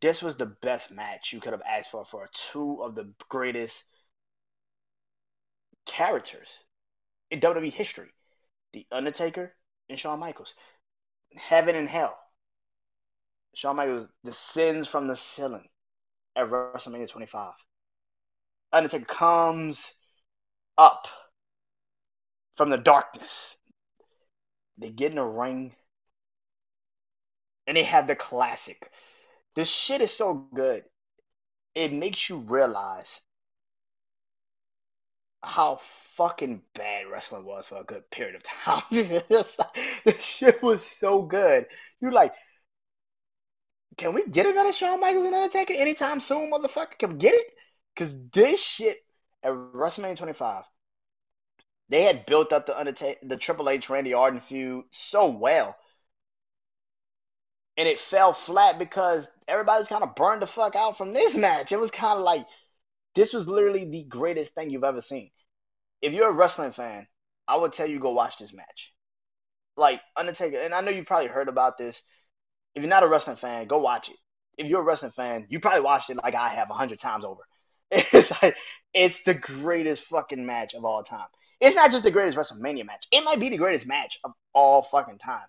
this 0.00 0.22
was 0.22 0.36
the 0.36 0.54
best 0.62 0.90
match 0.90 1.32
you 1.32 1.40
could 1.40 1.52
have 1.52 1.62
asked 1.62 1.90
for 1.90 2.04
for 2.04 2.28
two 2.52 2.82
of 2.82 2.94
the 2.94 3.12
greatest 3.28 3.74
characters 5.86 6.48
in 7.30 7.40
WWE 7.40 7.72
history. 7.72 8.08
The 8.72 8.86
Undertaker 8.90 9.54
and 9.88 9.98
Shawn 9.98 10.18
Michaels. 10.18 10.54
Heaven 11.36 11.76
and 11.76 11.88
hell. 11.88 12.16
Shawn 13.54 13.76
Michaels 13.76 14.08
descends 14.24 14.88
from 14.88 15.06
the 15.06 15.16
ceiling 15.16 15.68
at 16.36 16.48
WrestleMania 16.48 17.08
25. 17.08 17.52
Undertaker 18.72 19.04
comes 19.04 19.84
up 20.76 21.06
from 22.56 22.70
the 22.70 22.76
darkness. 22.76 23.56
They 24.78 24.90
get 24.90 25.12
in 25.12 25.18
a 25.18 25.26
ring 25.26 25.72
and 27.66 27.76
they 27.76 27.84
have 27.84 28.06
the 28.06 28.16
classic. 28.16 28.90
This 29.54 29.68
shit 29.68 30.00
is 30.00 30.10
so 30.10 30.34
good. 30.54 30.84
It 31.74 31.92
makes 31.92 32.28
you 32.28 32.38
realize 32.38 33.08
how 35.42 35.80
fucking 36.16 36.62
bad 36.74 37.06
wrestling 37.10 37.44
was 37.44 37.66
for 37.66 37.80
a 37.80 37.84
good 37.84 38.08
period 38.10 38.34
of 38.34 38.42
time. 38.42 38.82
this 38.90 39.56
shit 40.20 40.62
was 40.62 40.84
so 41.00 41.22
good. 41.22 41.66
You're 42.00 42.12
like, 42.12 42.32
can 43.96 44.14
we 44.14 44.26
get 44.26 44.46
another 44.46 44.72
Shawn 44.72 45.00
Michaels 45.00 45.26
and 45.26 45.34
Undertaker 45.34 45.74
anytime 45.74 46.20
soon, 46.20 46.50
motherfucker? 46.50 46.98
Can 46.98 47.12
we 47.12 47.16
get 47.16 47.34
it? 47.34 47.46
Because 47.94 48.14
this 48.32 48.60
shit 48.60 48.98
at 49.42 49.52
WrestleMania 49.52 50.16
25, 50.16 50.64
they 51.88 52.02
had 52.02 52.26
built 52.26 52.52
up 52.52 52.66
the 52.66 52.78
Undertaker, 52.78 53.20
the 53.22 53.36
Triple 53.36 53.68
H 53.68 53.88
Randy 53.90 54.14
Orton 54.14 54.40
feud 54.40 54.84
so 54.92 55.28
well, 55.28 55.76
and 57.76 57.88
it 57.88 58.00
fell 58.00 58.32
flat 58.32 58.78
because 58.78 59.26
everybody's 59.46 59.88
kind 59.88 60.02
of 60.02 60.14
burned 60.14 60.42
the 60.42 60.46
fuck 60.46 60.74
out 60.76 60.96
from 60.96 61.12
this 61.12 61.34
match. 61.34 61.72
It 61.72 61.80
was 61.80 61.90
kind 61.90 62.18
of 62.18 62.24
like 62.24 62.46
this 63.14 63.32
was 63.32 63.46
literally 63.46 63.84
the 63.84 64.04
greatest 64.04 64.54
thing 64.54 64.70
you've 64.70 64.84
ever 64.84 65.02
seen. 65.02 65.30
If 66.02 66.12
you're 66.12 66.30
a 66.30 66.32
wrestling 66.32 66.72
fan, 66.72 67.06
I 67.46 67.56
would 67.56 67.72
tell 67.72 67.88
you 67.88 67.98
go 67.98 68.12
watch 68.12 68.38
this 68.38 68.52
match. 68.52 68.92
Like 69.76 70.00
Undertaker, 70.16 70.58
and 70.58 70.74
I 70.74 70.80
know 70.80 70.90
you've 70.90 71.06
probably 71.06 71.28
heard 71.28 71.48
about 71.48 71.78
this. 71.78 72.00
If 72.74 72.82
you're 72.82 72.90
not 72.90 73.02
a 73.02 73.08
wrestling 73.08 73.36
fan, 73.36 73.66
go 73.66 73.78
watch 73.78 74.08
it. 74.08 74.16
If 74.58 74.66
you're 74.68 74.80
a 74.80 74.84
wrestling 74.84 75.12
fan, 75.12 75.46
you 75.48 75.60
probably 75.60 75.80
watched 75.82 76.10
it 76.10 76.16
like 76.22 76.34
I 76.34 76.48
have 76.50 76.70
a 76.70 76.74
hundred 76.74 77.00
times 77.00 77.24
over. 77.24 77.42
It's 77.90 78.30
like 78.42 78.56
it's 78.92 79.22
the 79.24 79.34
greatest 79.34 80.04
fucking 80.06 80.44
match 80.44 80.74
of 80.74 80.84
all 80.84 81.02
time. 81.04 81.26
It's 81.60 81.76
not 81.76 81.90
just 81.92 82.04
the 82.04 82.10
greatest 82.10 82.36
WrestleMania 82.38 82.86
match. 82.86 83.06
It 83.12 83.22
might 83.24 83.40
be 83.40 83.48
the 83.48 83.56
greatest 83.56 83.86
match 83.86 84.18
of 84.24 84.32
all 84.52 84.82
fucking 84.82 85.18
time. 85.18 85.46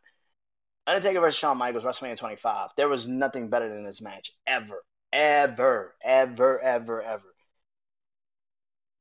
Undertaker 0.87 1.19
versus 1.21 1.39
Shawn 1.39 1.57
Michaels, 1.57 1.83
WrestleMania 1.83 2.17
25. 2.17 2.71
There 2.77 2.89
was 2.89 3.07
nothing 3.07 3.49
better 3.49 3.69
than 3.69 3.85
this 3.85 4.01
match 4.01 4.31
ever, 4.47 4.83
ever, 5.13 5.95
ever, 6.03 6.59
ever, 6.61 7.01
ever. 7.03 7.34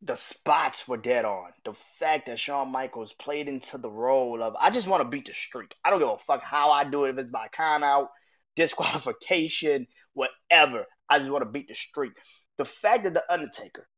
The 0.05 0.17
spots 0.17 0.87
were 0.87 0.99
dead 0.99 1.25
on. 1.25 1.51
The 1.64 1.75
fact 1.99 2.27
that 2.27 2.38
Shawn 2.38 2.71
Michaels 2.71 3.14
played 3.14 3.49
into 3.49 3.79
the 3.79 3.90
role 3.90 4.43
of 4.43 4.55
I 4.61 4.71
just 4.71 4.87
want 4.87 5.03
to 5.03 5.09
beat 5.09 5.27
the 5.27 5.33
streak. 5.33 5.75
I 5.85 5.90
don't 5.90 5.99
give 5.99 6.09
a 6.09 6.19
fuck 6.27 6.43
how 6.43 6.71
I 6.71 6.85
do 6.85 7.05
it. 7.05 7.11
If 7.11 7.19
it's 7.19 7.31
by 7.31 7.49
count 7.49 7.85
out, 7.85 8.11
disqualification, 8.55 9.87
whatever. 10.12 10.85
I 11.09 11.19
just 11.19 11.31
want 11.31 11.43
to 11.43 11.51
beat 11.51 11.69
the 11.69 11.75
streak. 11.75 12.12
The 12.59 12.64
fact 12.64 13.05
that 13.05 13.14
the 13.14 13.33
Undertaker 13.33 13.88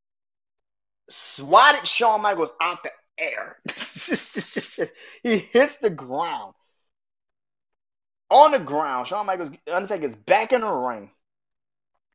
swatted 1.11 1.87
Shawn 1.87 2.23
Michaels 2.23 2.51
out 2.61 2.79
the 2.83 2.91
air. 3.19 3.57
he 5.23 5.39
hits 5.39 5.77
the 5.77 5.91
ground. 5.91 6.55
On 8.31 8.51
the 8.51 8.59
ground, 8.59 9.07
Shawn 9.07 9.27
Michaels 9.27 9.51
Undertaker's 9.71 10.17
back 10.17 10.53
in 10.53 10.63
the 10.63 10.71
ring. 10.71 11.11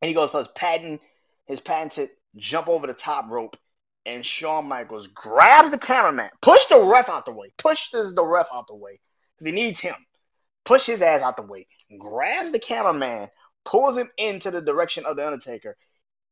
And 0.02 0.10
he 0.10 0.14
goes 0.14 0.32
for 0.32 0.40
his 0.40 0.50
patent, 0.56 1.00
his 1.46 1.62
patented 1.62 2.10
jump 2.36 2.68
over 2.68 2.88
the 2.88 2.94
top 2.94 3.30
rope. 3.30 3.56
And 4.06 4.26
Shawn 4.26 4.68
Michaels 4.68 5.08
grabs 5.08 5.70
the 5.70 5.78
cameraman, 5.78 6.32
push 6.42 6.66
the 6.66 6.84
ref 6.84 7.08
out 7.08 7.26
the 7.26 7.32
way, 7.32 7.52
pushes 7.58 8.14
the 8.14 8.26
ref 8.26 8.48
out 8.52 8.68
the 8.68 8.76
way. 8.76 9.00
Because 9.38 9.46
he 9.46 9.52
needs 9.52 9.80
him. 9.80 9.96
Push 10.66 10.86
his 10.88 11.02
ass 11.02 11.22
out 11.22 11.38
the 11.38 11.44
way. 11.44 11.68
Grabs 12.00 12.52
the 12.52 12.60
cameraman, 12.60 13.30
pulls 13.66 13.98
him 13.98 14.10
into 14.18 14.50
the 14.52 14.62
direction 14.62 15.06
of 15.06 15.16
the 15.16 15.26
Undertaker. 15.26 15.76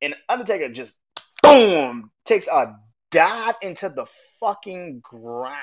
And 0.01 0.15
Undertaker 0.27 0.69
just 0.69 0.95
boom 1.43 2.11
takes 2.25 2.47
a 2.47 2.75
dive 3.11 3.55
into 3.61 3.89
the 3.89 4.05
fucking 4.39 5.01
ground. 5.03 5.55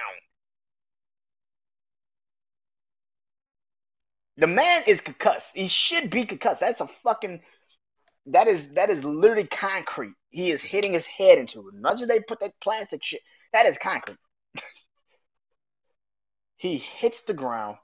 The 4.37 4.47
man 4.47 4.83
is 4.87 5.01
concussed. 5.01 5.51
He 5.55 5.69
should 5.69 6.11
be 6.11 6.27
concussed. 6.27 6.61
That's 6.61 6.81
a 6.83 6.89
fucking 7.03 7.41
that 8.27 8.49
is 8.49 8.69
that 8.75 8.91
is 8.91 9.05
literally 9.05 9.47
concrete. 9.47 10.15
He 10.31 10.51
is 10.51 10.63
hitting 10.63 10.93
his 10.93 11.07
head 11.07 11.39
into 11.39 11.69
it. 11.69 11.75
Much 11.75 12.03
as 12.03 12.09
they 12.09 12.21
put 12.21 12.41
that 12.41 12.53
plastic 12.61 13.03
shit, 13.03 13.21
that 13.53 13.67
is 13.67 13.79
concrete. 13.79 14.19
he 16.57 16.77
hits 16.77 17.23
the 17.23 17.35
ground. 17.35 17.77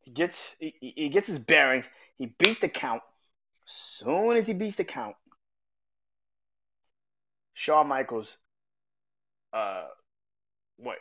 He 0.00 0.10
gets 0.12 0.38
he, 0.58 0.74
he 0.80 1.08
gets 1.10 1.26
his 1.28 1.38
bearings. 1.38 1.86
He 2.16 2.26
beats 2.38 2.60
the 2.60 2.68
count. 2.68 3.02
Soon 3.66 4.36
as 4.36 4.46
he 4.46 4.54
beats 4.54 4.76
the 4.76 4.84
count, 4.84 5.14
Shawn 7.54 7.86
Michaels, 7.86 8.36
uh, 9.52 9.84
what 10.76 10.96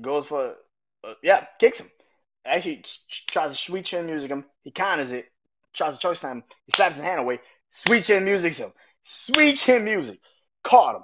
goes 0.00 0.26
for, 0.26 0.54
uh, 1.02 1.14
yeah, 1.22 1.46
kicks 1.58 1.78
him. 1.80 1.90
Actually, 2.44 2.84
tries 3.26 3.50
to 3.50 3.56
sweet 3.56 3.86
chin 3.86 4.06
music 4.06 4.30
him. 4.30 4.44
He 4.62 4.70
counters 4.70 5.10
it. 5.10 5.26
Tries 5.76 5.94
to 5.94 5.98
choke 5.98 6.16
slam. 6.16 6.42
He 6.64 6.72
slaps 6.74 6.96
his 6.96 7.04
hand 7.04 7.20
away. 7.20 7.40
Sweet 7.72 8.04
chin 8.04 8.24
music 8.24 8.54
him. 8.54 8.72
Sweet 9.02 9.56
chin 9.56 9.84
music. 9.84 10.18
Caught 10.64 10.96
him. 10.96 11.02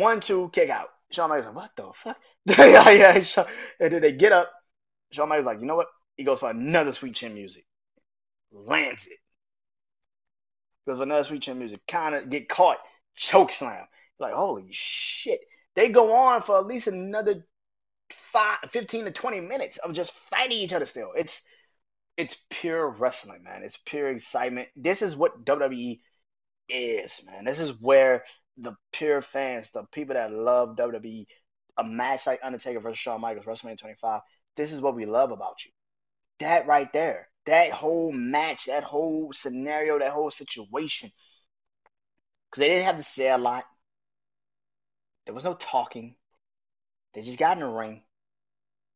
One, 0.00 0.20
two, 0.20 0.50
kick 0.52 0.70
out. 0.70 0.88
Shawn 1.10 1.28
Michaels 1.28 1.54
like, 1.54 1.56
what 1.56 1.70
the 1.76 1.92
fuck? 1.94 2.16
yeah, 2.46 2.90
yeah. 2.90 3.44
And 3.78 3.92
then 3.92 4.02
they 4.02 4.12
get 4.12 4.32
up. 4.32 4.50
Shawn 5.12 5.28
Michaels 5.28 5.46
like, 5.46 5.60
you 5.60 5.66
know 5.66 5.76
what? 5.76 5.88
He 6.16 6.24
goes 6.24 6.40
for 6.40 6.50
another 6.50 6.92
sweet 6.92 7.14
chin 7.14 7.34
music. 7.34 7.66
Lands 8.50 9.06
it. 9.06 9.18
Goes 10.86 10.96
for 10.96 11.02
another 11.02 11.24
sweet 11.24 11.42
chin 11.42 11.58
music. 11.58 11.80
Kind 11.86 12.14
of 12.14 12.30
get 12.30 12.48
caught. 12.48 12.78
Choke 13.14 13.52
slam. 13.52 13.84
Like, 14.18 14.32
holy 14.32 14.68
shit. 14.70 15.40
They 15.74 15.90
go 15.90 16.14
on 16.14 16.40
for 16.40 16.58
at 16.58 16.66
least 16.66 16.86
another 16.86 17.44
five, 18.32 18.58
15 18.72 19.04
to 19.04 19.12
20 19.12 19.40
minutes 19.40 19.78
of 19.78 19.92
just 19.92 20.12
fighting 20.30 20.56
each 20.58 20.72
other 20.72 20.86
still. 20.86 21.12
It's 21.14 21.40
it's 22.16 22.36
pure 22.50 22.88
wrestling, 22.88 23.42
man. 23.42 23.62
It's 23.62 23.78
pure 23.84 24.10
excitement. 24.10 24.68
This 24.76 25.02
is 25.02 25.16
what 25.16 25.44
WWE 25.44 26.00
is, 26.68 27.20
man. 27.26 27.44
This 27.44 27.58
is 27.58 27.72
where 27.80 28.24
the 28.56 28.74
pure 28.92 29.22
fans, 29.22 29.70
the 29.72 29.84
people 29.92 30.14
that 30.14 30.32
love 30.32 30.76
WWE, 30.76 31.26
a 31.78 31.84
match 31.84 32.26
like 32.26 32.40
Undertaker 32.42 32.80
versus 32.80 32.98
Shawn 32.98 33.20
Michaels, 33.20 33.44
WrestleMania 33.44 33.78
25, 33.78 34.22
this 34.56 34.72
is 34.72 34.80
what 34.80 34.94
we 34.94 35.04
love 35.04 35.30
about 35.30 35.64
you. 35.64 35.70
That 36.40 36.66
right 36.66 36.90
there, 36.92 37.28
that 37.44 37.72
whole 37.72 38.12
match, 38.12 38.66
that 38.66 38.84
whole 38.84 39.32
scenario, 39.34 39.98
that 39.98 40.12
whole 40.12 40.30
situation. 40.30 41.12
Because 42.50 42.60
they 42.60 42.68
didn't 42.68 42.84
have 42.84 42.96
to 42.96 43.02
say 43.02 43.30
a 43.30 43.38
lot. 43.38 43.64
There 45.26 45.34
was 45.34 45.44
no 45.44 45.54
talking. 45.54 46.14
They 47.14 47.22
just 47.22 47.38
got 47.38 47.56
in 47.56 47.62
the 47.62 47.68
ring 47.68 48.02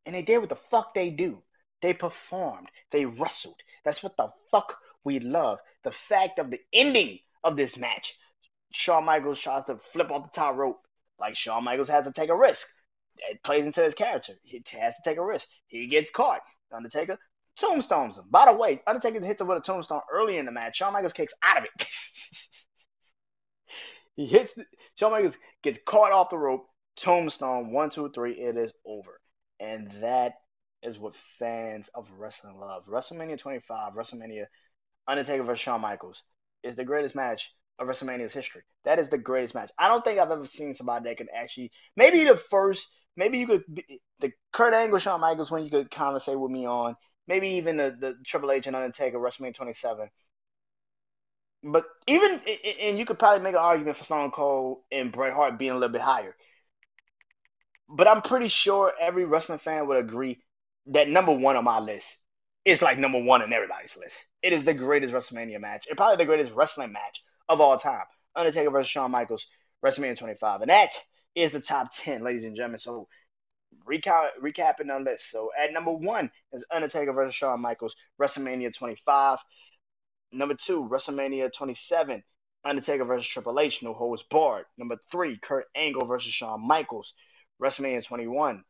and 0.07 0.15
they 0.15 0.23
did 0.23 0.39
what 0.39 0.49
the 0.49 0.57
fuck 0.71 0.95
they 0.95 1.11
do. 1.11 1.43
They 1.83 1.95
performed. 1.95 2.69
They 2.91 3.05
wrestled. 3.05 3.61
That's 3.85 4.03
what 4.03 4.17
the 4.17 4.29
fuck 4.51 4.77
we 5.05 5.21
love. 5.21 5.59
The 5.85 5.93
fact 5.93 6.39
of 6.39 6.51
the 6.51 6.61
ending 6.73 7.21
of 7.43 7.57
this 7.57 7.77
match. 7.77 8.17
Shawn 8.73 9.05
Michaels 9.05 9.41
tries 9.41 9.65
to 9.65 9.79
flip 9.93 10.11
off 10.11 10.31
the 10.31 10.41
top 10.41 10.57
rope. 10.57 10.81
Like 11.19 11.37
Shawn 11.37 11.65
Michaels 11.65 11.89
has 11.89 12.05
to 12.05 12.13
take 12.13 12.31
a 12.31 12.37
risk. 12.37 12.67
It 13.31 13.43
plays 13.43 13.65
into 13.65 13.83
his 13.83 13.95
character. 13.95 14.35
He 14.43 14.63
has 14.73 14.95
to 14.95 15.03
take 15.05 15.19
a 15.19 15.25
risk. 15.25 15.47
He 15.67 15.87
gets 15.87 16.11
caught. 16.11 16.41
Undertaker 16.73 17.19
tombstones 17.59 18.17
him. 18.17 18.25
By 18.31 18.47
the 18.47 18.57
way, 18.57 18.81
Undertaker 18.87 19.25
hits 19.25 19.41
him 19.41 19.49
with 19.49 19.59
a 19.59 19.61
tombstone 19.61 20.01
early 20.13 20.39
in 20.39 20.47
the 20.47 20.53
match. 20.53 20.77
Shawn 20.77 20.93
Michaels 20.93 21.13
kicks 21.13 21.35
out 21.43 21.59
of 21.59 21.65
it. 21.65 21.87
he 24.17 24.27
hits. 24.27 24.53
Shawn 24.95 25.13
Michaels 25.13 25.37
gets 25.63 25.79
caught 25.85 26.13
off 26.13 26.31
the 26.31 26.39
rope. 26.39 26.67
Tombstone. 26.97 27.73
One, 27.73 27.91
two, 27.91 28.11
three. 28.15 28.33
It 28.33 28.57
is 28.57 28.73
over. 28.87 29.21
And 29.59 29.91
that 30.01 30.35
is 30.83 30.99
what 30.99 31.15
fans 31.39 31.89
of 31.95 32.09
wrestling 32.19 32.59
love. 32.59 32.85
WrestleMania 32.87 33.39
25, 33.39 33.93
WrestleMania 33.95 34.47
Undertaker 35.07 35.43
versus 35.43 35.61
Shawn 35.61 35.81
Michaels 35.81 36.23
is 36.63 36.77
the 36.77 36.85
greatest 36.85 37.15
match 37.15 37.51
of 37.79 37.89
WrestleMania's 37.89 38.33
history. 38.33 38.63
That 38.85 38.99
is 38.99 39.09
the 39.09 39.19
greatest 39.19 39.55
match. 39.55 39.71
I 39.79 39.89
don't 39.89 40.05
think 40.05 40.19
I've 40.19 40.31
ever 40.31 40.47
seen 40.47 40.75
somebody 40.75 41.09
that 41.09 41.17
can 41.17 41.29
actually 41.35 41.73
maybe 41.97 42.25
the 42.25 42.37
first 42.37 42.87
maybe 43.17 43.39
you 43.39 43.47
could 43.47 43.65
be, 43.73 44.01
the 44.21 44.33
Kurt 44.53 44.75
Angle 44.75 44.99
Shawn 44.99 45.21
Michaels 45.21 45.51
when 45.51 45.65
you 45.65 45.71
could 45.71 45.91
conversate 45.91 46.39
with 46.39 46.51
me 46.51 46.67
on 46.67 46.97
maybe 47.27 47.49
even 47.49 47.77
the, 47.77 47.97
the 47.99 48.15
Triple 48.25 48.53
H 48.53 48.67
and 48.67 48.77
Undertaker 48.77 49.19
WrestleMania 49.19 49.55
27. 49.55 50.09
But 51.63 51.85
even 52.07 52.41
and 52.81 52.99
you 52.99 53.05
could 53.05 53.19
probably 53.19 53.43
make 53.43 53.55
an 53.55 53.61
argument 53.61 53.99
for 53.99 54.05
Stone 54.05 54.31
Cold 54.31 54.79
and 54.91 55.13
Bret 55.13 55.35
Hart 55.35 55.59
being 55.59 55.73
a 55.73 55.75
little 55.75 55.91
bit 55.91 56.01
higher. 56.01 56.35
But 57.89 58.09
I'm 58.09 58.23
pretty 58.23 58.49
sure 58.49 58.93
every 59.01 59.25
wrestling 59.25 59.59
fan 59.59 59.87
would 59.89 59.99
agree 59.99 60.41
that 60.91 61.09
number 61.09 61.33
one 61.33 61.57
on 61.57 61.65
my 61.65 61.79
list 61.79 62.07
is 62.65 62.83
like 62.83 62.99
number 62.99 63.21
one 63.21 63.43
on 63.43 63.53
everybody's 63.53 63.97
list. 63.97 64.17
It 64.43 64.53
is 64.53 64.65
the 64.65 64.75
greatest 64.75 65.15
WrestleMania 65.15 65.61
match, 65.61 65.87
and 65.89 65.97
probably 65.97 66.23
the 66.23 66.27
greatest 66.27 66.53
wrestling 66.53 66.93
match 66.93 67.23
of 67.49 67.61
all 67.61 67.79
time. 67.79 68.05
Undertaker 68.37 68.71
versus 68.71 68.91
Shawn 68.91 69.11
Michaels, 69.11 69.47
WrestleMania 69.85 70.19
25, 70.19 70.63
and 70.63 70.71
that 70.71 70.91
is 71.35 71.51
the 71.51 71.61
top 71.61 71.89
10, 71.97 72.23
ladies 72.23 72.45
and 72.45 72.55
gentlemen. 72.55 72.79
So 72.79 73.09
recap 73.87 74.29
recapping 74.43 74.89
the 74.89 75.01
list. 75.01 75.31
So 75.31 75.51
at 75.59 75.73
number 75.73 75.93
one 75.93 76.31
is 76.53 76.65
Undertaker 76.73 77.13
versus 77.13 77.35
Shawn 77.35 77.61
Michaels, 77.61 77.95
WrestleMania 78.21 78.75
25. 78.75 79.39
Number 80.33 80.55
two, 80.55 80.89
WrestleMania 80.89 81.53
27 81.53 82.23
Undertaker 82.65 83.05
versus 83.05 83.27
Triple 83.27 83.59
H, 83.59 83.83
no 83.83 83.95
holds 83.95 84.23
barred. 84.31 84.67
Number 84.77 84.97
three, 85.11 85.39
Kurt 85.39 85.67
Angle 85.75 86.07
versus 86.07 86.33
Shawn 86.33 86.67
Michaels, 86.67 87.15
WrestleMania 87.61 88.05
21. 88.05 88.63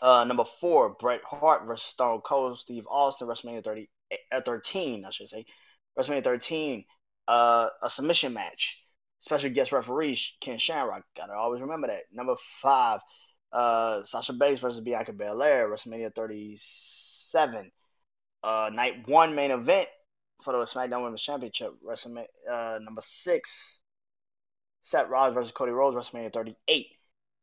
Uh, 0.00 0.24
number 0.24 0.44
four, 0.60 0.90
Bret 0.98 1.20
Hart 1.24 1.66
versus 1.66 1.86
Stone 1.86 2.22
Cold 2.22 2.58
Steve 2.58 2.86
Austin, 2.88 3.28
WrestleMania 3.28 3.62
30, 3.62 3.88
uh, 4.32 4.40
13, 4.44 5.04
I 5.04 5.10
should 5.10 5.28
say. 5.28 5.44
WrestleMania 5.98 6.24
13, 6.24 6.84
uh, 7.28 7.68
a 7.82 7.90
submission 7.90 8.32
match. 8.32 8.78
Special 9.20 9.50
guest 9.50 9.70
referee 9.70 10.18
Ken 10.40 10.58
Shamrock. 10.58 11.04
Gotta 11.16 11.34
always 11.34 11.60
remember 11.60 11.86
that. 11.88 12.02
Number 12.12 12.34
five, 12.60 13.00
uh, 13.52 14.02
Sasha 14.04 14.32
Banks 14.32 14.60
versus 14.60 14.80
Bianca 14.80 15.12
Belair, 15.12 15.68
WrestleMania 15.68 16.12
37. 16.14 17.70
Uh, 18.42 18.70
night 18.72 19.06
one 19.06 19.36
main 19.36 19.52
event 19.52 19.88
for 20.42 20.52
the 20.52 20.64
SmackDown 20.64 21.04
Women's 21.04 21.22
Championship, 21.22 21.74
WrestleMania 21.86 22.24
uh, 22.50 22.78
number 22.80 23.02
six. 23.04 23.50
Seth 24.82 25.08
Rollins 25.08 25.34
versus 25.34 25.52
Cody 25.52 25.70
Rhodes, 25.70 25.96
WrestleMania 25.96 26.32
38. 26.32 26.86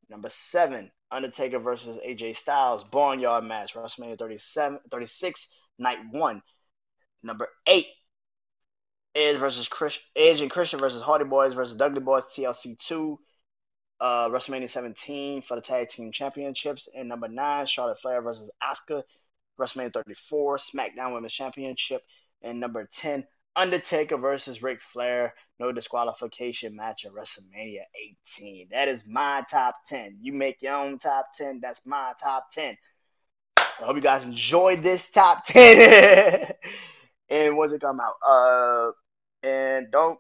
Number 0.10 0.30
seven, 0.30 0.92
Undertaker 1.12 1.60
versus 1.60 2.00
AJ 2.06 2.38
Styles, 2.38 2.84
Boneyard 2.84 3.44
match, 3.44 3.74
WrestleMania 3.76 4.18
37, 4.18 4.80
36, 4.90 5.48
night 5.78 5.98
one. 6.12 6.42
Number 7.22 7.50
eight, 7.68 7.88
Edge 9.16 9.38
versus 9.38 9.68
Chris, 9.68 10.00
Edge 10.16 10.42
and 10.42 10.52
Christian 10.52 10.80
versus 10.80 11.02
Hardy 11.02 11.26
Boys 11.26 11.54
versus 11.54 11.76
Dudley 11.76 12.00
Boys, 12.00 12.24
TLC 12.36 12.78
2, 12.80 13.20
uh, 14.00 14.30
WrestleMania 14.30 14.70
17 14.70 15.42
for 15.42 15.56
the 15.56 15.62
Tag 15.62 15.90
Team 15.90 16.12
Championships. 16.12 16.88
And 16.96 17.10
number 17.10 17.28
nine, 17.28 17.66
Charlotte 17.66 18.00
Flair 18.00 18.22
versus 18.22 18.50
Asuka, 18.64 19.04
WrestleMania 19.60 19.94
34, 19.94 20.58
SmackDown 20.58 21.14
Women's 21.14 21.34
Championship. 21.34 22.02
And 22.42 22.60
number 22.60 22.88
10, 22.94 23.26
Undertaker 23.60 24.18
versus 24.18 24.64
Ric 24.64 24.80
Flair, 24.82 25.34
no 25.60 25.74
disqualification 25.74 26.76
match 26.76 27.06
at 27.06 27.12
WrestleMania 27.12 27.82
18. 28.40 28.70
That 28.72 28.88
is 28.88 29.04
my 29.06 29.44
top 29.52 29.76
10. 29.88 30.20
You 30.22 30.32
make 30.32 30.62
your 30.62 30.76
own 30.76 30.98
top 30.98 31.28
10. 31.36 31.60
That's 31.62 31.82
my 31.86 32.14
top 32.24 32.52
10. 32.54 32.78
I 33.58 33.64
hope 33.84 33.98
you 33.98 34.02
guys 34.02 34.24
enjoyed 34.24 34.82
this 34.82 35.10
top 35.10 35.44
10. 35.48 36.54
and 37.30 37.58
once 37.58 37.74
it 37.74 37.82
come 37.82 38.00
out, 38.00 38.14
uh, 38.26 38.92
and 39.44 39.92
don't 39.92 40.20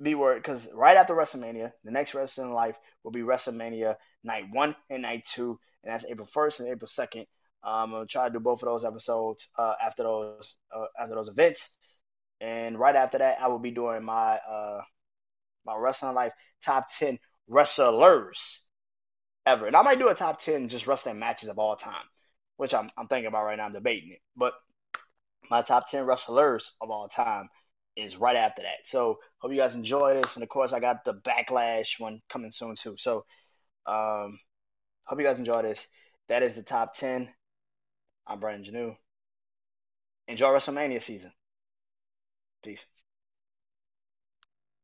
be 0.00 0.14
worried 0.14 0.42
because 0.42 0.66
right 0.72 0.96
after 0.96 1.14
WrestleMania, 1.14 1.70
the 1.84 1.90
next 1.90 2.14
Wrestling 2.14 2.52
Life 2.52 2.76
will 3.04 3.10
be 3.12 3.20
WrestleMania 3.20 3.96
Night 4.24 4.44
One 4.52 4.74
and 4.88 5.02
Night 5.02 5.26
Two, 5.30 5.58
and 5.84 5.92
that's 5.92 6.04
April 6.06 6.26
first 6.32 6.60
and 6.60 6.68
April 6.70 6.88
second. 6.88 7.26
Um, 7.62 7.72
I'm 7.72 7.90
gonna 7.90 8.06
try 8.06 8.26
to 8.28 8.32
do 8.32 8.40
both 8.40 8.62
of 8.62 8.66
those 8.66 8.84
episodes 8.86 9.46
uh, 9.58 9.74
after 9.84 10.02
those 10.02 10.54
uh, 10.74 10.86
after 10.98 11.14
those 11.14 11.28
events, 11.28 11.68
and 12.40 12.78
right 12.78 12.96
after 12.96 13.18
that, 13.18 13.38
I 13.40 13.48
will 13.48 13.58
be 13.58 13.70
doing 13.70 14.02
my 14.04 14.38
uh, 14.38 14.80
my 15.66 15.76
Wrestling 15.76 16.14
Life 16.14 16.32
top 16.64 16.88
ten 16.98 17.18
wrestlers 17.48 18.60
ever, 19.46 19.66
and 19.66 19.76
I 19.76 19.82
might 19.82 19.98
do 19.98 20.08
a 20.08 20.14
top 20.14 20.40
ten 20.40 20.68
just 20.68 20.86
wrestling 20.86 21.18
matches 21.18 21.48
of 21.48 21.58
all 21.58 21.76
time, 21.76 22.04
which 22.56 22.74
I'm 22.74 22.90
I'm 22.96 23.08
thinking 23.08 23.26
about 23.28 23.44
right 23.44 23.58
now. 23.58 23.66
I'm 23.66 23.72
debating 23.72 24.12
it, 24.12 24.20
but 24.36 24.54
my 25.50 25.62
top 25.62 25.90
ten 25.90 26.04
wrestlers 26.04 26.72
of 26.80 26.90
all 26.90 27.08
time 27.08 27.48
is 27.96 28.16
right 28.16 28.36
after 28.36 28.62
that. 28.62 28.84
So 28.86 29.18
hope 29.38 29.52
you 29.52 29.58
guys 29.58 29.74
enjoy 29.74 30.20
this, 30.20 30.34
and 30.34 30.42
of 30.42 30.48
course 30.48 30.72
I 30.72 30.80
got 30.80 31.04
the 31.04 31.14
backlash 31.14 31.98
one 31.98 32.20
coming 32.30 32.52
soon 32.52 32.76
too. 32.76 32.94
So 32.98 33.24
um, 33.86 34.38
hope 35.04 35.18
you 35.18 35.24
guys 35.26 35.38
enjoy 35.38 35.62
this. 35.62 35.84
That 36.28 36.42
is 36.42 36.54
the 36.54 36.62
top 36.62 36.94
ten. 36.94 37.28
I'm 38.26 38.40
Brandon 38.40 38.72
Janeau. 38.72 38.96
Enjoy 40.28 40.48
WrestleMania 40.48 41.02
season. 41.02 41.32
Peace. 42.62 42.86